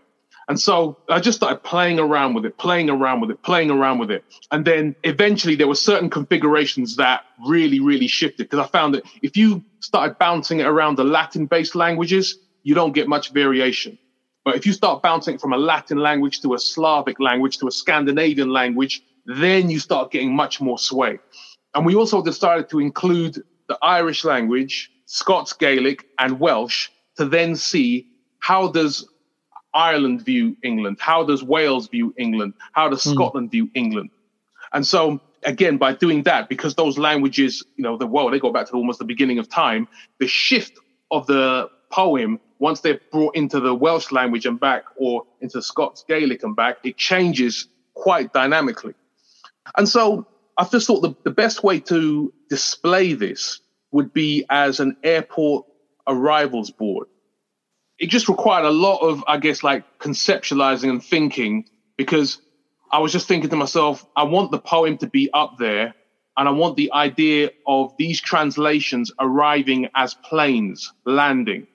[0.48, 3.98] And so I just started playing around with it, playing around with it, playing around
[3.98, 4.24] with it.
[4.50, 9.04] And then eventually there were certain configurations that really, really shifted because I found that
[9.22, 13.98] if you started bouncing it around the Latin based languages, you don't get much variation.
[14.44, 17.70] But if you start bouncing from a Latin language to a Slavic language to a
[17.70, 21.18] Scandinavian language, then you start getting much more sway.
[21.74, 27.56] And we also decided to include the Irish language, Scots Gaelic, and Welsh to then
[27.56, 28.06] see
[28.38, 29.08] how does
[29.72, 30.98] Ireland view England?
[31.00, 32.54] How does Wales view England?
[32.72, 33.14] How does mm.
[33.14, 34.10] Scotland view England?
[34.72, 38.52] And so again, by doing that, because those languages, you know, the well, they go
[38.52, 39.88] back to almost the beginning of time,
[40.20, 40.78] the shift
[41.10, 46.04] of the poem, once they're brought into the Welsh language and back or into Scots
[46.08, 48.94] Gaelic and back, it changes quite dynamically.
[49.76, 54.80] And so I just thought the, the best way to display this would be as
[54.80, 55.66] an airport
[56.06, 57.08] arrivals board.
[57.98, 62.38] It just required a lot of, I guess, like conceptualizing and thinking because
[62.90, 65.94] I was just thinking to myself, I want the poem to be up there
[66.36, 71.66] and I want the idea of these translations arriving as planes landing.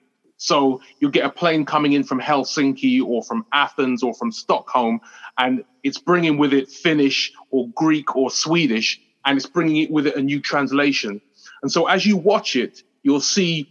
[0.42, 5.00] So you'll get a plane coming in from Helsinki or from Athens or from Stockholm,
[5.36, 10.06] and it's bringing with it Finnish or Greek or Swedish, and it's bringing it with
[10.06, 11.20] it a new translation.
[11.62, 13.70] And so as you watch it, you'll see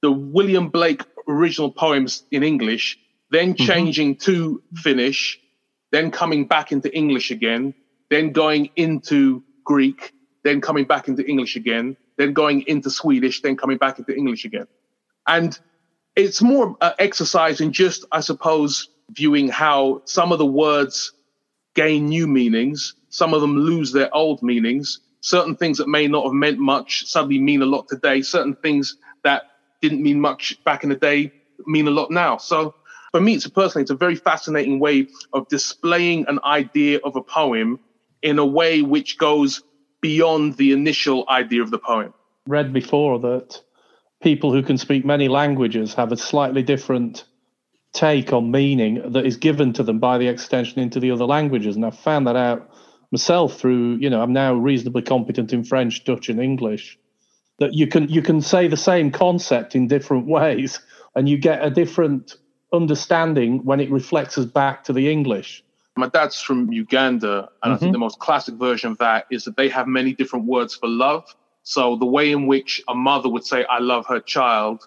[0.00, 2.98] the William Blake original poems in English,
[3.30, 3.64] then mm-hmm.
[3.64, 4.32] changing mm-hmm.
[4.32, 5.38] to Finnish,
[5.92, 7.74] then coming back into English again,
[8.10, 10.12] then going into Greek,
[10.42, 14.44] then coming back into English again, then going into Swedish, then coming back into English
[14.44, 14.66] again.
[15.28, 15.56] And
[16.16, 21.12] it's more uh, exercise in just, I suppose, viewing how some of the words
[21.74, 25.00] gain new meanings, some of them lose their old meanings.
[25.20, 28.22] Certain things that may not have meant much suddenly mean a lot today.
[28.22, 29.42] Certain things that
[29.80, 31.32] didn't mean much back in the day
[31.66, 32.36] mean a lot now.
[32.38, 32.74] So
[33.12, 37.22] for me, it's personally, it's a very fascinating way of displaying an idea of a
[37.22, 37.78] poem
[38.22, 39.62] in a way which goes
[40.00, 42.12] beyond the initial idea of the poem.
[42.46, 43.60] Read before that
[44.22, 47.24] people who can speak many languages have a slightly different
[47.92, 51.76] take on meaning that is given to them by the extension into the other languages.
[51.76, 52.70] And I've found that out
[53.10, 56.98] myself through, you know, I'm now reasonably competent in French, Dutch, and English.
[57.58, 60.80] That you can you can say the same concept in different ways,
[61.14, 62.36] and you get a different
[62.72, 65.62] understanding when it reflects us back to the English.
[65.94, 67.72] My dad's from Uganda, and mm-hmm.
[67.72, 67.92] I think mm-hmm.
[67.92, 71.24] the most classic version of that is that they have many different words for love.
[71.62, 74.86] So the way in which a mother would say, I love her child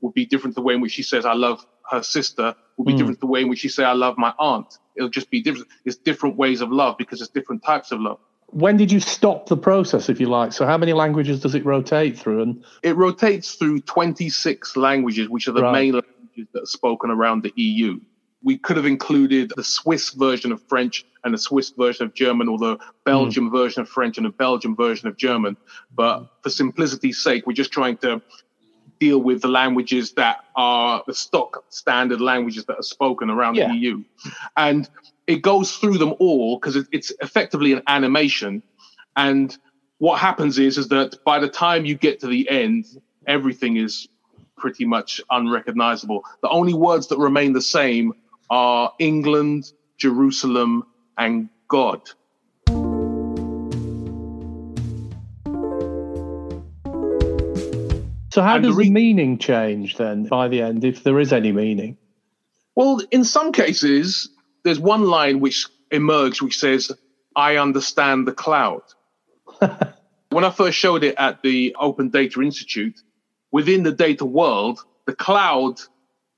[0.00, 2.94] would be different the way in which she says, I love her sister would be
[2.94, 2.98] mm.
[2.98, 4.78] different the way in which she say, I love my aunt.
[4.96, 5.68] It'll just be different.
[5.84, 8.18] It's different ways of love because it's different types of love.
[8.46, 10.52] When did you stop the process, if you like?
[10.52, 12.42] So how many languages does it rotate through?
[12.42, 15.72] And it rotates through 26 languages, which are the right.
[15.72, 18.00] main languages that are spoken around the EU
[18.42, 22.48] we could have included the Swiss version of French and the Swiss version of German,
[22.48, 23.52] or the Belgian mm.
[23.52, 25.56] version of French and the Belgian version of German.
[25.94, 28.22] But for simplicity's sake, we're just trying to
[28.98, 33.68] deal with the languages that are the stock standard languages that are spoken around yeah.
[33.68, 34.04] the EU.
[34.56, 34.88] And
[35.26, 38.62] it goes through them all because it's effectively an animation.
[39.16, 39.56] And
[39.98, 42.86] what happens is, is that by the time you get to the end,
[43.26, 44.08] everything is
[44.56, 46.24] pretty much unrecognizable.
[46.42, 48.12] The only words that remain the same
[48.50, 50.84] are England, Jerusalem,
[51.16, 52.02] and God.
[58.32, 61.18] So, how and does the, re- the meaning change then by the end, if there
[61.18, 61.96] is any meaning?
[62.76, 64.28] Well, in some cases,
[64.62, 66.92] there's one line which emerged which says,
[67.34, 68.82] I understand the cloud.
[70.30, 73.00] when I first showed it at the Open Data Institute,
[73.50, 75.80] within the data world, the cloud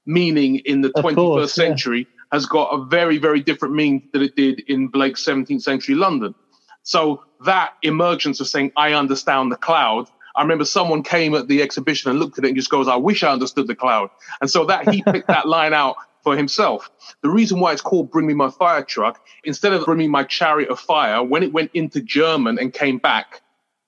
[0.07, 2.23] meaning in the of 21st course, century yeah.
[2.33, 6.35] has got a very, very different meaning than it did in Blake's 17th century London.
[6.83, 10.09] So that emergence of saying, I understand the cloud.
[10.35, 12.97] I remember someone came at the exhibition and looked at it and just goes, I
[12.97, 14.11] wish I understood the cloud.
[14.41, 16.91] And so that he picked that line out for himself.
[17.23, 20.25] The reason why it's called Bring Me My Fire Truck, instead of Bring Me My
[20.25, 23.42] Chariot of Fire, when it went into German and came back,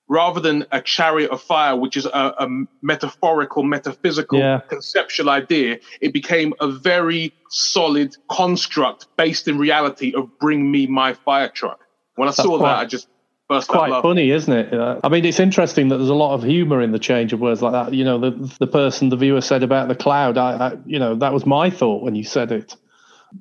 [0.07, 2.47] rather than a chariot of fire, which is a, a
[2.81, 4.61] metaphorical, metaphysical, yeah.
[4.67, 11.13] conceptual idea, it became a very solid construct based in reality of bring me my
[11.13, 11.79] fire truck.
[12.15, 13.07] When I That's saw quite, that, I just
[13.47, 14.73] burst quite funny, isn't it?
[14.73, 17.39] Uh, I mean, it's interesting that there's a lot of humor in the change of
[17.39, 17.93] words like that.
[17.93, 20.37] You know, the the person, the viewer said about the cloud.
[20.37, 22.75] I, I you know, that was my thought when you said it.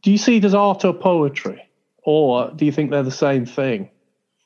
[0.00, 1.68] Do you see it as art or poetry,
[2.02, 3.90] or do you think they're the same thing?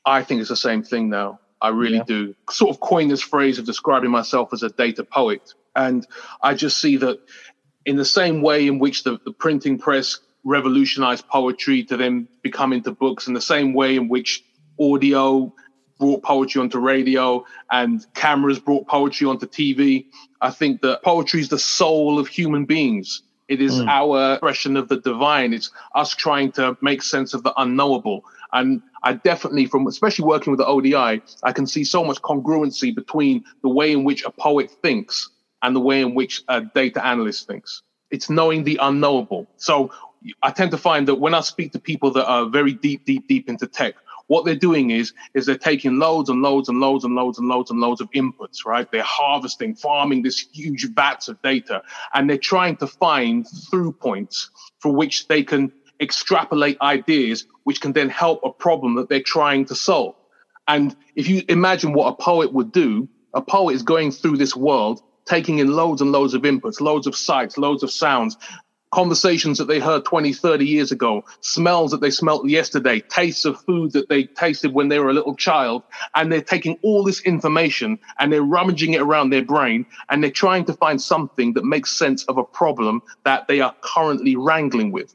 [0.05, 1.39] I think it's the same thing now.
[1.61, 2.03] I really yeah.
[2.03, 2.35] do.
[2.49, 5.53] Sort of coin this phrase of describing myself as a data poet.
[5.75, 6.05] And
[6.41, 7.19] I just see that
[7.85, 12.73] in the same way in which the, the printing press revolutionized poetry to then become
[12.73, 14.43] into books, in the same way in which
[14.79, 15.53] audio
[15.99, 20.05] brought poetry onto radio and cameras brought poetry onto TV,
[20.41, 23.21] I think that poetry is the soul of human beings.
[23.49, 23.87] It is mm.
[23.87, 25.53] our expression of the divine.
[25.53, 28.23] It's us trying to make sense of the unknowable.
[28.53, 32.93] And I definitely, from especially working with the ODI, I can see so much congruency
[32.93, 35.29] between the way in which a poet thinks
[35.61, 37.81] and the way in which a data analyst thinks.
[38.11, 39.47] It's knowing the unknowable.
[39.57, 39.91] So
[40.41, 43.27] I tend to find that when I speak to people that are very deep, deep,
[43.27, 43.95] deep into tech,
[44.27, 47.49] what they're doing is is they're taking loads and loads and loads and loads and
[47.49, 48.89] loads and loads of inputs, right?
[48.91, 51.81] They're harvesting, farming this huge vats of data,
[52.13, 57.93] and they're trying to find through points for which they can extrapolate ideas which can
[57.93, 60.15] then help a problem that they're trying to solve.
[60.67, 64.55] And if you imagine what a poet would do, a poet is going through this
[64.55, 68.37] world, taking in loads and loads of inputs, loads of sights, loads of sounds,
[68.91, 73.59] conversations that they heard 20, 30 years ago, smells that they smelt yesterday, tastes of
[73.61, 75.83] food that they tasted when they were a little child.
[76.15, 80.31] And they're taking all this information and they're rummaging it around their brain and they're
[80.31, 84.91] trying to find something that makes sense of a problem that they are currently wrangling
[84.91, 85.13] with.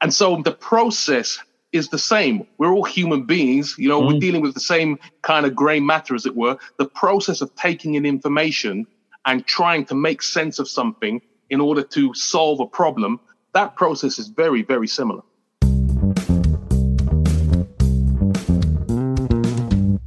[0.00, 1.38] And so the process
[1.72, 2.46] is the same.
[2.58, 4.12] We're all human beings, you know, mm.
[4.12, 6.58] we're dealing with the same kind of gray matter, as it were.
[6.78, 8.86] The process of taking in information
[9.26, 11.20] and trying to make sense of something
[11.50, 13.20] in order to solve a problem,
[13.52, 15.22] that process is very, very similar.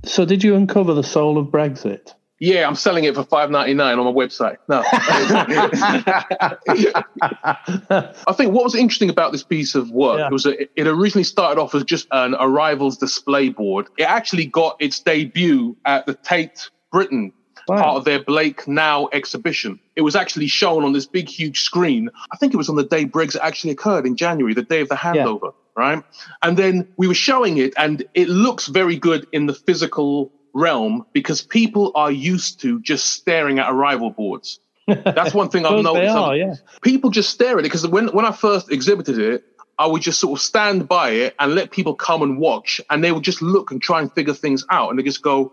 [0.05, 2.13] So, did you uncover the soul of Brexit?
[2.43, 4.57] Yeah, I'm selling it for five ninety nine on my website.
[4.67, 4.83] No,
[8.27, 10.29] I think what was interesting about this piece of work yeah.
[10.29, 13.87] was that it originally started off as just an arrivals display board.
[13.97, 17.31] It actually got its debut at the Tate Britain
[17.69, 17.81] Wow.
[17.81, 19.79] part of their Blake Now exhibition.
[19.95, 22.09] It was actually shown on this big, huge screen.
[22.33, 24.89] I think it was on the day Brexit actually occurred in January, the day of
[24.89, 25.49] the handover, yeah.
[25.77, 26.03] right?
[26.41, 31.05] And then we were showing it, and it looks very good in the physical realm
[31.13, 34.59] because people are used to just staring at arrival boards.
[34.87, 36.15] That's one thing I've noticed.
[36.15, 36.55] Are, yeah.
[36.81, 39.43] People just stare at it because when, when I first exhibited it,
[39.79, 43.03] I would just sort of stand by it and let people come and watch, and
[43.03, 45.51] they would just look and try and figure things out, and they just go,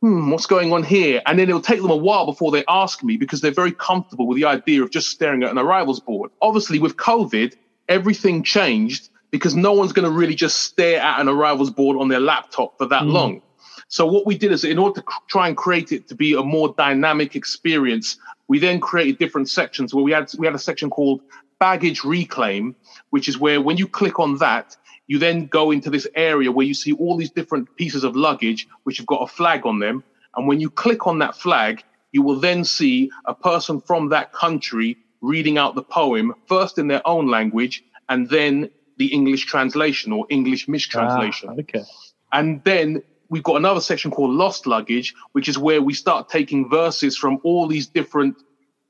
[0.00, 3.04] "Hmm, what's going on here?" And then it'll take them a while before they ask
[3.04, 6.30] me because they're very comfortable with the idea of just staring at an arrivals board.
[6.40, 7.54] Obviously, with COVID,
[7.90, 12.08] everything changed because no one's going to really just stare at an arrivals board on
[12.08, 13.12] their laptop for that mm.
[13.12, 13.42] long.
[13.88, 16.42] So what we did is in order to try and create it to be a
[16.42, 20.90] more dynamic experience, we then created different sections where we had we had a section
[20.90, 21.22] called
[21.58, 22.76] baggage reclaim,
[23.10, 24.76] which is where when you click on that,
[25.06, 28.68] you then go into this area where you see all these different pieces of luggage
[28.84, 30.04] which have got a flag on them.
[30.36, 31.82] And when you click on that flag,
[32.12, 36.88] you will then see a person from that country reading out the poem, first in
[36.88, 41.48] their own language and then the English translation or English mistranslation.
[41.50, 41.84] Ah, okay.
[42.32, 46.68] And then we've got another section called lost luggage, which is where we start taking
[46.68, 48.36] verses from all these different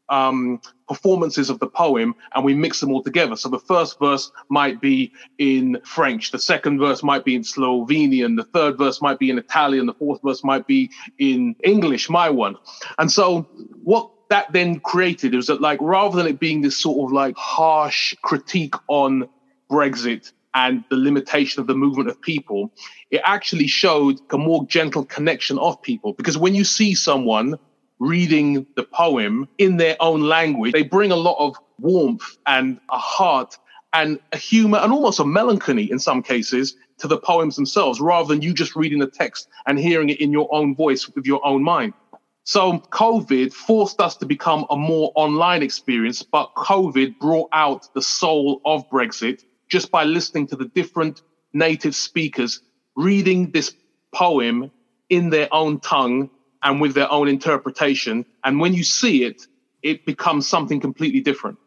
[0.08, 3.36] um, performances of the poem and we mix them all together.
[3.36, 8.36] So the first verse might be in French, the second verse might be in Slovenian,
[8.36, 12.30] the third verse might be in Italian, the fourth verse might be in English, my
[12.30, 12.56] one.
[12.98, 13.42] And so
[13.82, 17.36] what that then created was that like rather than it being this sort of like
[17.36, 19.28] harsh critique on
[19.70, 22.72] Brexit and the limitation of the movement of people,
[23.12, 26.14] it actually showed a more gentle connection of people.
[26.14, 27.54] Because when you see someone
[28.00, 32.98] reading the poem in their own language, they bring a lot of warmth and a
[32.98, 33.56] heart
[33.92, 38.26] and a humor and almost a melancholy in some cases to the poems themselves rather
[38.34, 41.44] than you just reading the text and hearing it in your own voice with your
[41.46, 41.92] own mind.
[42.42, 48.02] So COVID forced us to become a more online experience, but COVID brought out the
[48.02, 52.60] soul of Brexit just by listening to the different native speakers
[52.96, 53.74] reading this
[54.12, 54.70] poem
[55.08, 56.30] in their own tongue
[56.62, 58.24] and with their own interpretation.
[58.44, 59.46] And when you see it,
[59.82, 61.58] it becomes something completely different.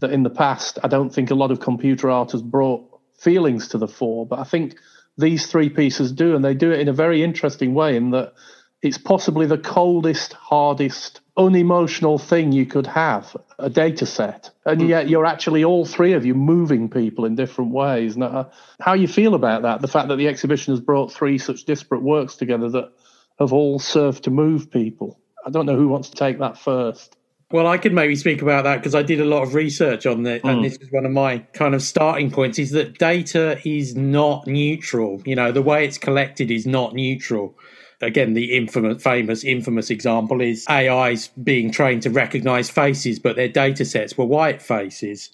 [0.00, 2.84] That in the past, I don't think a lot of computer art has brought
[3.18, 4.76] feelings to the fore, but I think
[5.16, 8.34] these three pieces do, and they do it in a very interesting way in that
[8.82, 14.50] it's possibly the coldest, hardest, unemotional thing you could have a data set.
[14.64, 14.88] And mm.
[14.88, 18.16] yet you're actually all three of you moving people in different ways.
[18.16, 18.50] Now, uh,
[18.80, 19.80] how you feel about that?
[19.80, 22.92] The fact that the exhibition has brought three such disparate works together that
[23.38, 25.18] have all served to move people.
[25.44, 27.16] I don't know who wants to take that first.
[27.52, 30.26] Well, I could maybe speak about that because I did a lot of research on
[30.26, 30.50] it, mm.
[30.50, 34.48] and this is one of my kind of starting points: is that data is not
[34.48, 35.22] neutral.
[35.24, 37.56] You know, the way it's collected is not neutral.
[38.02, 43.48] Again, the infamous, famous, infamous example is AIs being trained to recognize faces, but their
[43.48, 45.30] data sets were white faces.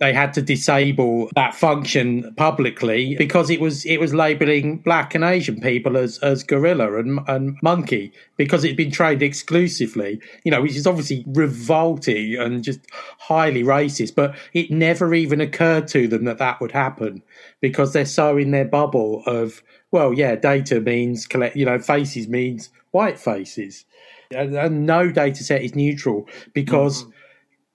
[0.00, 5.22] They had to disable that function publicly because it was it was labeling black and
[5.22, 10.62] Asian people as as gorilla and, and monkey because it'd been trained exclusively, you know,
[10.62, 12.80] which is obviously revolting and just
[13.18, 14.16] highly racist.
[14.16, 17.22] But it never even occurred to them that that would happen
[17.60, 19.62] because they're so in their bubble of
[19.94, 23.84] well, yeah, data means collect, you know, faces means white faces.
[24.32, 27.12] And, and no data set is neutral because mm.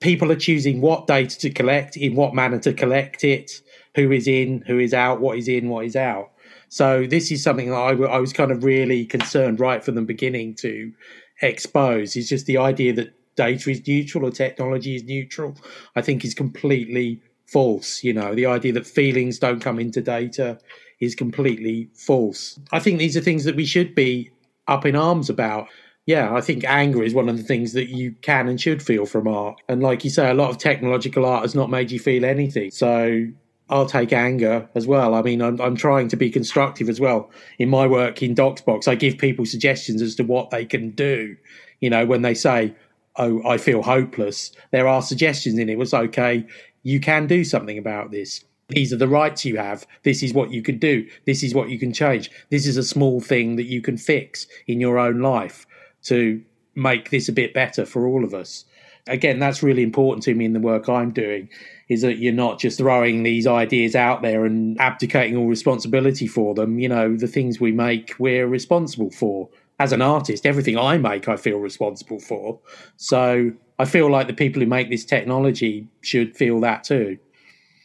[0.00, 3.62] people are choosing what data to collect, in what manner to collect it,
[3.94, 6.30] who is in, who is out, what is in, what is out.
[6.68, 10.02] So this is something that I, I was kind of really concerned right from the
[10.02, 10.92] beginning to
[11.40, 12.16] expose.
[12.16, 15.56] Is just the idea that data is neutral or technology is neutral.
[15.96, 18.04] I think is completely false.
[18.04, 20.58] You know, the idea that feelings don't come into data
[21.00, 22.58] is completely false.
[22.72, 24.30] I think these are things that we should be
[24.68, 25.66] up in arms about.
[26.06, 29.06] Yeah, I think anger is one of the things that you can and should feel
[29.06, 29.60] from art.
[29.68, 32.70] And like you say, a lot of technological art has not made you feel anything.
[32.70, 33.26] So
[33.68, 35.14] I'll take anger as well.
[35.14, 37.30] I mean, I'm, I'm trying to be constructive as well.
[37.58, 41.36] In my work in Docsbox, I give people suggestions as to what they can do.
[41.80, 42.74] You know, when they say,
[43.16, 45.72] oh, I feel hopeless, there are suggestions in it.
[45.72, 46.44] It was okay,
[46.82, 48.44] you can do something about this.
[48.70, 49.86] These are the rights you have.
[50.02, 51.08] This is what you can do.
[51.26, 52.30] This is what you can change.
[52.50, 55.66] This is a small thing that you can fix in your own life
[56.04, 56.42] to
[56.74, 58.64] make this a bit better for all of us.
[59.06, 61.48] Again, that's really important to me in the work I'm doing
[61.88, 66.54] is that you're not just throwing these ideas out there and abdicating all responsibility for
[66.54, 66.78] them.
[66.78, 69.48] You know, the things we make, we're responsible for.
[69.80, 72.60] As an artist, everything I make, I feel responsible for.
[72.96, 77.18] So I feel like the people who make this technology should feel that too.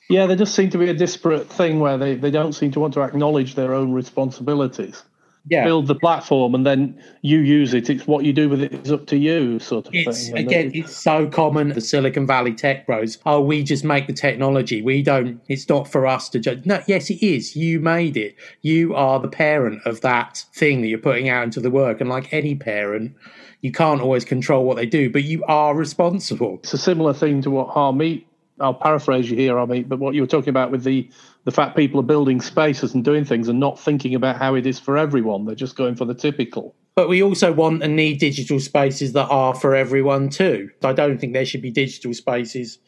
[0.10, 2.80] Yeah, there just seem to be a disparate thing where they, they don't seem to
[2.80, 5.04] want to acknowledge their own responsibilities.
[5.48, 5.64] Yeah.
[5.64, 7.88] Build the platform and then you use it.
[7.88, 10.38] It's what you do with it is up to you, sort of it's, thing.
[10.38, 13.20] Again, it's so common, the Silicon Valley tech bros.
[13.28, 14.82] Oh, we just make the technology.
[14.82, 16.66] We don't, it's not for us to judge.
[16.66, 17.56] No, yes, it is.
[17.56, 18.36] You made it.
[18.64, 22.02] You are the parent of that thing that you're putting out into the work.
[22.02, 23.16] And like any parent,
[23.62, 26.60] you can't always control what they do, but you are responsible.
[26.64, 28.24] It's a similar thing to what Harmeet
[28.60, 31.10] I'll paraphrase you here, I mean, but what you were talking about with the
[31.44, 34.66] the fact people are building spaces and doing things and not thinking about how it
[34.66, 35.46] is for everyone.
[35.46, 36.74] They're just going for the typical.
[36.96, 40.70] But we also want and need digital spaces that are for everyone too.
[40.84, 42.80] I don't think there should be digital spaces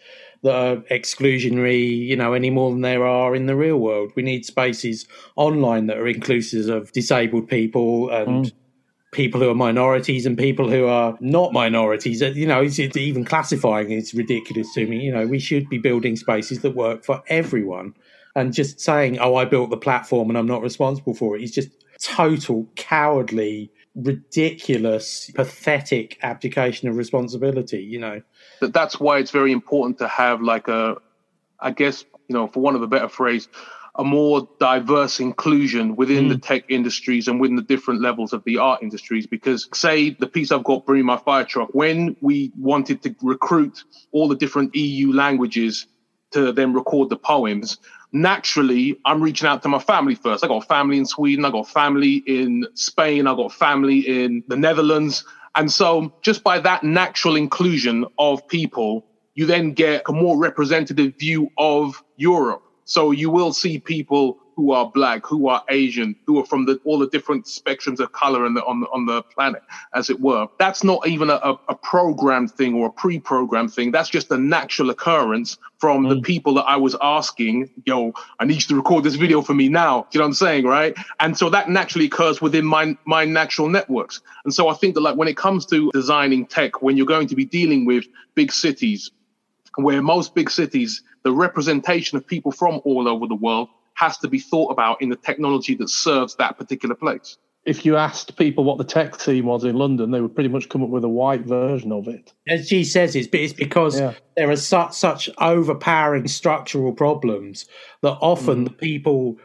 [0.44, 4.14] that are exclusionary, you know, any more than there are in the real world.
[4.16, 5.06] We need spaces
[5.36, 8.52] online that are inclusive of disabled people and mm
[9.12, 12.22] people who are minorities and people who are not minorities.
[12.22, 15.00] Uh, you know, it's, it's even classifying is ridiculous to me.
[15.00, 17.94] You know, we should be building spaces that work for everyone.
[18.36, 21.52] And just saying, "Oh, I built the platform and I'm not responsible for it," is
[21.52, 27.82] just total cowardly, ridiculous, pathetic abdication of responsibility.
[27.82, 28.22] You know,
[28.62, 30.98] that's why it's very important to have like a,
[31.60, 33.48] I guess you know, for one of a better phrase,
[33.98, 36.30] a more diverse inclusion within mm.
[36.30, 39.26] the tech industries and within the different levels of the art industries.
[39.26, 43.84] Because, say, the piece I've got, Bring My Fire Truck, when we wanted to recruit
[44.12, 45.88] all the different EU languages
[46.32, 47.78] to then record the poems,
[48.12, 50.44] naturally, I'm reaching out to my family first.
[50.44, 54.58] I got family in Sweden, I got family in Spain, I got family in the
[54.58, 55.26] Netherlands.
[55.56, 61.16] And so, just by that natural inclusion of people, you then get a more representative
[61.18, 62.64] view of Europe.
[62.88, 66.80] So you will see people who are black, who are Asian, who are from the,
[66.84, 69.62] all the different spectrums of color the, on, the, on the planet,
[69.94, 70.48] as it were.
[70.58, 71.36] That's not even a,
[71.70, 73.92] a programmed thing or a pre programmed thing.
[73.92, 76.10] That's just a natural occurrence from mm.
[76.10, 79.54] the people that I was asking, yo, I need you to record this video for
[79.54, 80.08] me now.
[80.12, 80.66] you know what I'm saying?
[80.66, 80.96] Right.
[81.20, 84.22] And so that naturally occurs within my, my natural networks.
[84.44, 87.28] And so I think that like when it comes to designing tech, when you're going
[87.28, 89.12] to be dealing with big cities,
[89.84, 94.28] where most big cities, the representation of people from all over the world has to
[94.28, 97.38] be thought about in the technology that serves that particular place.
[97.66, 100.70] If you asked people what the tech team was in London, they would pretty much
[100.70, 102.34] come up with a white version of it.
[102.48, 104.14] As G says, it's, it's because yeah.
[104.38, 107.66] there are such, such overpowering structural problems
[108.04, 108.64] that often mm.
[108.66, 109.38] the people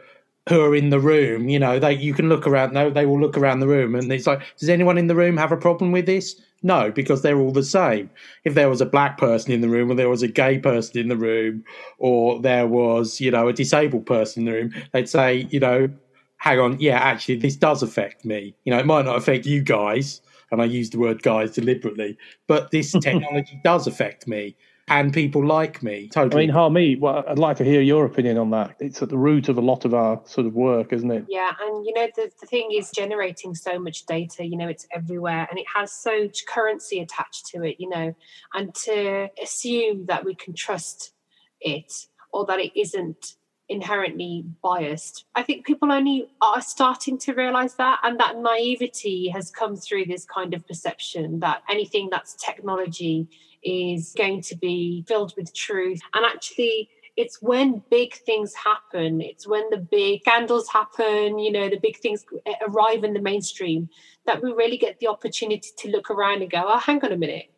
[0.49, 2.73] who are in the room, you know, they you can look around.
[2.73, 5.37] No, they will look around the room, and it's like, does anyone in the room
[5.37, 6.39] have a problem with this?
[6.63, 8.09] No, because they're all the same.
[8.45, 10.99] If there was a black person in the room, or there was a gay person
[10.99, 11.63] in the room,
[11.97, 15.89] or there was, you know, a disabled person in the room, they'd say, you know,
[16.37, 18.53] hang on, yeah, actually, this does affect me.
[18.65, 20.21] You know, it might not affect you guys,
[20.51, 22.17] and I use the word guys deliberately,
[22.47, 24.55] but this technology does affect me
[24.89, 26.09] and people like me.
[26.09, 26.43] Totally.
[26.43, 28.75] I mean, Harmeet, well, I'd like to hear your opinion on that.
[28.79, 31.25] It's at the root of a lot of our sort of work, isn't it?
[31.29, 34.85] Yeah, and you know, the, the thing is generating so much data, you know, it's
[34.91, 38.13] everywhere and it has so much currency attached to it, you know,
[38.53, 41.13] and to assume that we can trust
[41.61, 43.35] it or that it isn't
[43.69, 45.25] inherently biased.
[45.35, 50.05] I think people only are starting to realize that, and that naivety has come through
[50.05, 53.29] this kind of perception that anything that's technology
[53.63, 55.99] is going to be filled with truth.
[56.13, 61.69] And actually, it's when big things happen, it's when the big scandals happen, you know,
[61.69, 62.25] the big things
[62.67, 63.89] arrive in the mainstream
[64.25, 67.17] that we really get the opportunity to look around and go, oh, hang on a
[67.17, 67.52] minute.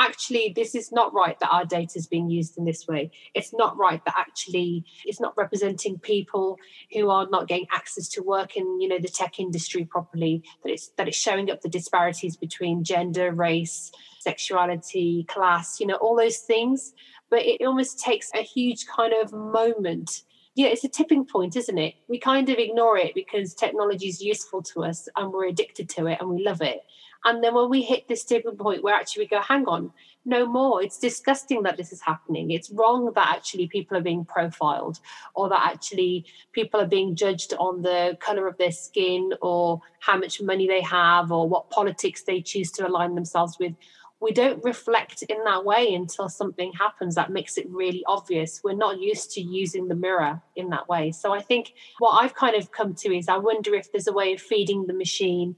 [0.00, 3.10] Actually, this is not right that our data is being used in this way.
[3.34, 6.56] It's not right that actually it's not representing people
[6.94, 10.42] who are not getting access to work in, you know, the tech industry properly.
[10.64, 15.96] That it's that it's showing up the disparities between gender, race, sexuality, class, you know,
[15.96, 16.94] all those things.
[17.28, 20.22] But it almost takes a huge kind of moment.
[20.54, 21.94] Yeah, it's a tipping point, isn't it?
[22.08, 26.06] We kind of ignore it because technology is useful to us and we're addicted to
[26.06, 26.80] it and we love it.
[27.24, 29.92] And then when we hit this tipping point where actually we go, hang on,
[30.24, 30.82] no more.
[30.82, 32.50] It's disgusting that this is happening.
[32.50, 35.00] It's wrong that actually people are being profiled
[35.34, 40.18] or that actually people are being judged on the color of their skin or how
[40.18, 43.74] much money they have or what politics they choose to align themselves with
[44.20, 48.60] we don't reflect in that way until something happens that makes it really obvious.
[48.62, 51.10] We're not used to using the mirror in that way.
[51.10, 54.12] So I think what I've kind of come to is I wonder if there's a
[54.12, 55.56] way of feeding the machine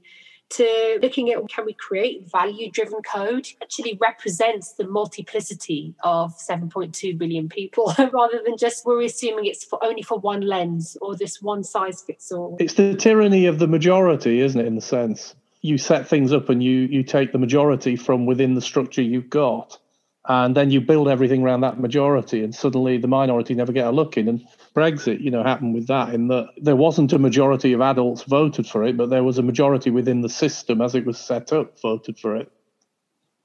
[0.53, 7.17] to looking at can we create value driven code actually represents the multiplicity of 7.2
[7.17, 11.41] billion people rather than just we're assuming it's for only for one lens or this
[11.41, 12.57] one size fits all.
[12.59, 15.35] It's the tyranny of the majority isn't it in the sense?
[15.61, 19.29] You set things up and you you take the majority from within the structure you've
[19.29, 19.79] got
[20.27, 23.91] and then you build everything around that majority and suddenly the minority never get a
[23.91, 24.27] look in.
[24.27, 28.23] And brexit you know happened with that in that there wasn't a majority of adults
[28.23, 31.51] voted for it but there was a majority within the system as it was set
[31.53, 32.51] up voted for it.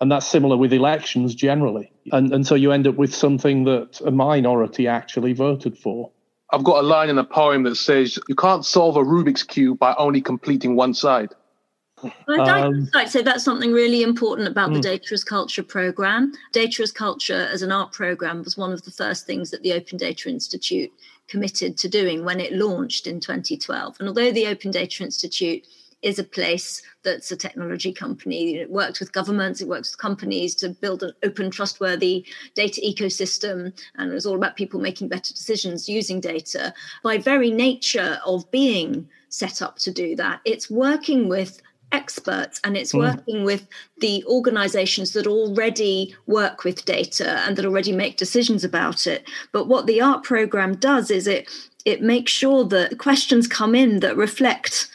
[0.00, 1.92] And that's similar with elections generally.
[2.12, 6.12] And and so you end up with something that a minority actually voted for.
[6.50, 9.78] I've got a line in a poem that says you can't solve a rubik's cube
[9.78, 11.30] by only completing one side.
[11.32, 11.37] I'd
[12.28, 14.82] um, say that's something really important about the mm.
[14.82, 16.32] Data as Culture program.
[16.52, 19.72] Data as Culture as an art program was one of the first things that the
[19.72, 20.92] Open Data Institute
[21.28, 23.96] committed to doing when it launched in 2012.
[23.98, 25.66] And although the Open Data Institute
[26.02, 28.56] is a place that's a technology company.
[28.56, 32.24] It works with governments, it works with companies to build an open, trustworthy
[32.54, 33.72] data ecosystem.
[33.96, 36.72] And it's all about people making better decisions using data.
[37.02, 41.60] By very nature of being set up to do that, it's working with
[41.92, 42.98] experts and it's mm.
[42.98, 43.66] working with
[43.98, 49.68] the organizations that already work with data and that already make decisions about it but
[49.68, 51.48] what the art program does is it
[51.84, 54.90] it makes sure that questions come in that reflect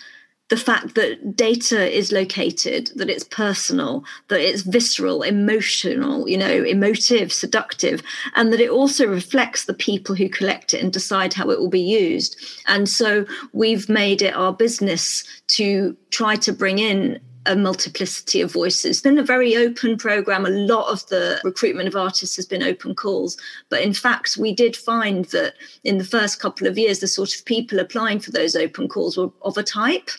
[0.50, 6.64] the fact that data is located, that it's personal, that it's visceral, emotional, you know,
[6.64, 8.04] emotive, seductive,
[8.36, 11.70] and that it also reflects the people who collect it and decide how it will
[11.70, 12.36] be used.
[12.68, 18.52] And so we've made it our business to try to bring in a multiplicity of
[18.52, 18.86] voices.
[18.86, 20.46] It's been a very open program.
[20.46, 23.38] A lot of the recruitment of artists has been open calls.
[23.70, 27.34] But in fact, we did find that in the first couple of years, the sort
[27.36, 30.10] of people applying for those open calls were of a type.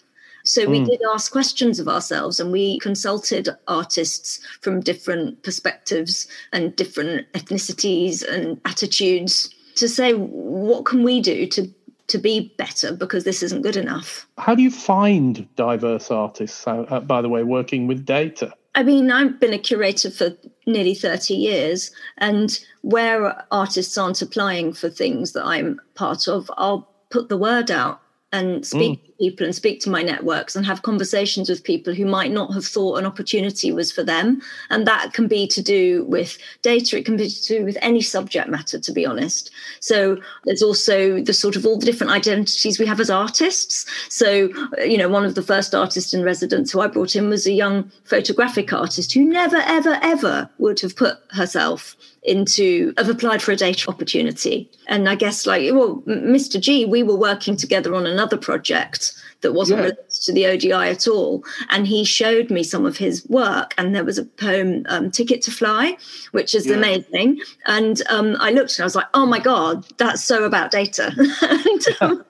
[0.45, 0.87] So we mm.
[0.87, 8.23] did ask questions of ourselves and we consulted artists from different perspectives and different ethnicities
[8.29, 11.73] and attitudes to say, what can we do to
[12.09, 14.27] to be better because this isn't good enough.
[14.39, 18.53] How do you find diverse artists, uh, uh, by the way, working with data?
[18.75, 20.31] I mean, I've been a curator for
[20.67, 26.89] nearly 30 years, and where artists aren't applying for things that I'm part of, I'll
[27.11, 28.01] put the word out
[28.33, 29.14] and speak mm.
[29.19, 32.65] People and speak to my networks and have conversations with people who might not have
[32.65, 34.41] thought an opportunity was for them.
[34.71, 38.01] And that can be to do with data, it can be to do with any
[38.01, 39.51] subject matter, to be honest.
[39.81, 43.87] So there's also the sort of all the different identities we have as artists.
[44.09, 44.51] So,
[44.85, 47.53] you know, one of the first artists in residence who I brought in was a
[47.53, 53.53] young photographic artist who never, ever, ever would have put herself into have applied for
[53.53, 58.07] a data opportunity and i guess like well mr g we were working together on
[58.07, 59.14] another project
[59.45, 59.85] that wasn't yeah.
[59.85, 61.45] related to the ODI at all.
[61.69, 65.43] And he showed me some of his work, and there was a poem, um, Ticket
[65.43, 65.97] to Fly,
[66.33, 66.77] which is yeah.
[66.77, 67.41] amazing.
[67.67, 71.13] And um, I looked and I was like, oh my God, that's so about data.
[71.43, 72.25] and, um,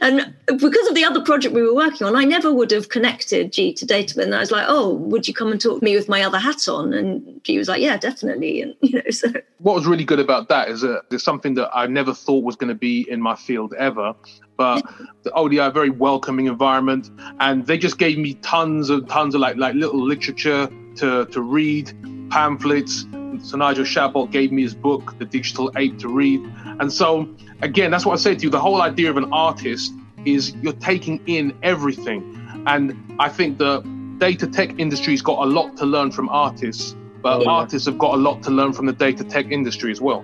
[0.00, 3.52] and, because of the other project we were working on, I never would have connected
[3.52, 4.20] G to data.
[4.22, 6.38] And I was like, oh, would you come and talk to me with my other
[6.38, 6.92] hat on?
[6.92, 8.50] And G was like, yeah, definitely.
[8.60, 9.28] And, you know, so.
[9.58, 12.56] What was really good about that is that there's something that I never thought was
[12.56, 14.14] going to be in my field ever
[14.60, 19.08] but oh, the ODI a very welcoming environment, and they just gave me tons and
[19.08, 21.86] tons of like like little literature to to read,
[22.30, 23.06] pamphlets.
[23.42, 26.40] So Nigel Shadbolt gave me his book, The Digital Ape, to read,
[26.78, 27.26] and so
[27.62, 28.50] again, that's what I say to you.
[28.50, 29.94] The whole idea of an artist
[30.26, 32.20] is you're taking in everything,
[32.66, 33.80] and I think the
[34.18, 37.50] data tech industry's got a lot to learn from artists, but yeah.
[37.50, 40.22] artists have got a lot to learn from the data tech industry as well.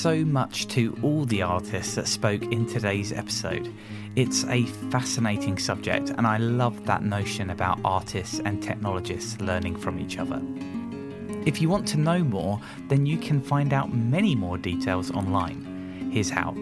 [0.00, 3.70] So much to all the artists that spoke in today's episode.
[4.16, 10.00] It's a fascinating subject, and I love that notion about artists and technologists learning from
[10.00, 10.40] each other.
[11.44, 16.10] If you want to know more, then you can find out many more details online.
[16.10, 16.54] Here's how.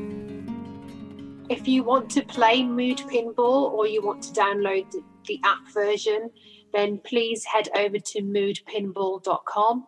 [1.49, 4.93] If you want to play Mood Pinball or you want to download
[5.27, 6.31] the app version,
[6.73, 9.87] then please head over to moodpinball.com.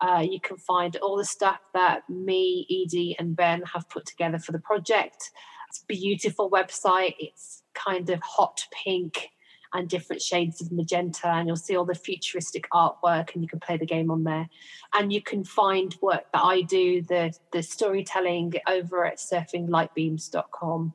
[0.00, 4.38] Uh, you can find all the stuff that me, Edie, and Ben have put together
[4.38, 5.30] for the project.
[5.68, 7.14] It's a beautiful website.
[7.18, 9.28] It's kind of hot pink
[9.74, 13.60] and different shades of magenta, and you'll see all the futuristic artwork, and you can
[13.60, 14.48] play the game on there.
[14.94, 20.94] And you can find work that I do, the the storytelling over at surfinglightbeams.com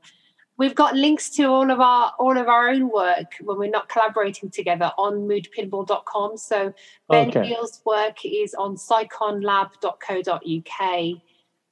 [0.57, 3.89] we've got links to all of our all of our own work when we're not
[3.89, 6.73] collaborating together on moodpinball.com so
[7.09, 7.41] ben okay.
[7.41, 11.21] Neal's work is on psychonlab.co.uk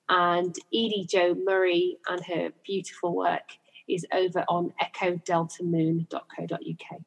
[0.09, 3.51] and edie jo murray and her beautiful work
[3.87, 7.01] is over on echodeltamoon.co.uk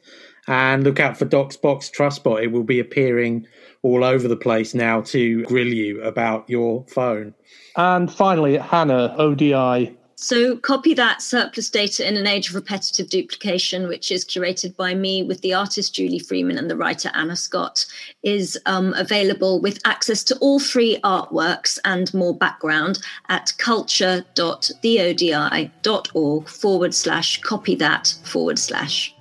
[0.48, 2.44] And look out for DocsBox TrustBot.
[2.44, 3.46] It will be appearing
[3.84, 7.36] all over the place now to grill you about your phone.
[7.76, 13.88] And finally, Hannah, ODI so, copy that surplus data in an age of repetitive duplication,
[13.88, 17.86] which is curated by me with the artist Julie Freeman and the writer Anna Scott,
[18.22, 23.00] is um, available with access to all three artworks and more background
[23.30, 29.16] at culture.theodi.org forward slash copy that forward slash.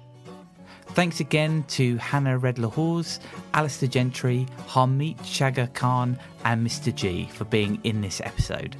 [0.89, 3.21] Thanks again to Hannah Redler-Hawes,
[3.55, 6.93] Alistair Gentry, Harmeet Chagger-Khan, and Mr.
[6.93, 8.75] G for being in this episode.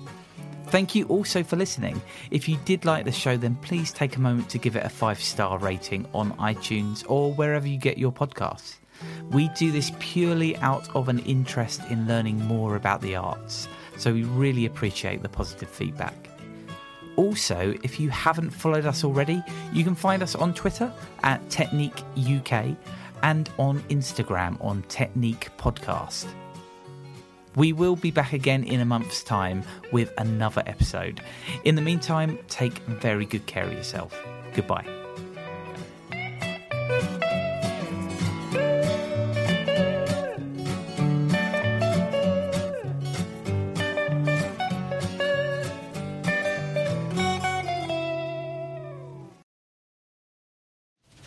[0.71, 2.01] Thank you also for listening.
[2.31, 4.89] If you did like the show, then please take a moment to give it a
[4.91, 8.77] five star rating on iTunes or wherever you get your podcasts.
[9.31, 13.67] We do this purely out of an interest in learning more about the arts,
[13.97, 16.29] so we really appreciate the positive feedback.
[17.17, 19.43] Also, if you haven't followed us already,
[19.73, 20.93] you can find us on Twitter
[21.23, 22.77] at Technique UK
[23.23, 26.27] and on Instagram on Technique Podcast.
[27.57, 31.21] We will be back again in a month's time with another episode.
[31.65, 34.19] In the meantime, take very good care of yourself.
[34.55, 34.87] Goodbye.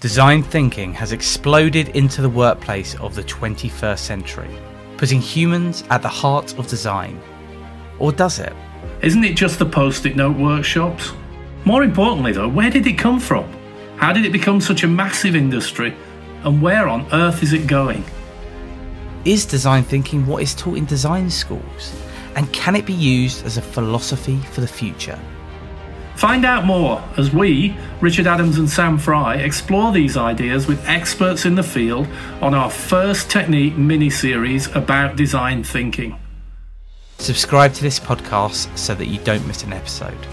[0.01, 4.49] Design thinking has exploded into the workplace of the 21st century,
[5.01, 7.19] putting humans at the heart of design.
[7.97, 8.53] Or does it?
[9.01, 11.13] Isn't it just the post it note workshops?
[11.65, 13.51] More importantly, though, where did it come from?
[13.95, 15.95] How did it become such a massive industry?
[16.43, 18.05] And where on earth is it going?
[19.25, 21.95] Is design thinking what is taught in design schools?
[22.35, 25.19] And can it be used as a philosophy for the future?
[26.21, 31.45] Find out more as we, Richard Adams and Sam Fry, explore these ideas with experts
[31.45, 32.07] in the field
[32.41, 36.15] on our first Technique mini series about design thinking.
[37.17, 40.27] Subscribe to this podcast so that you don't miss an episode.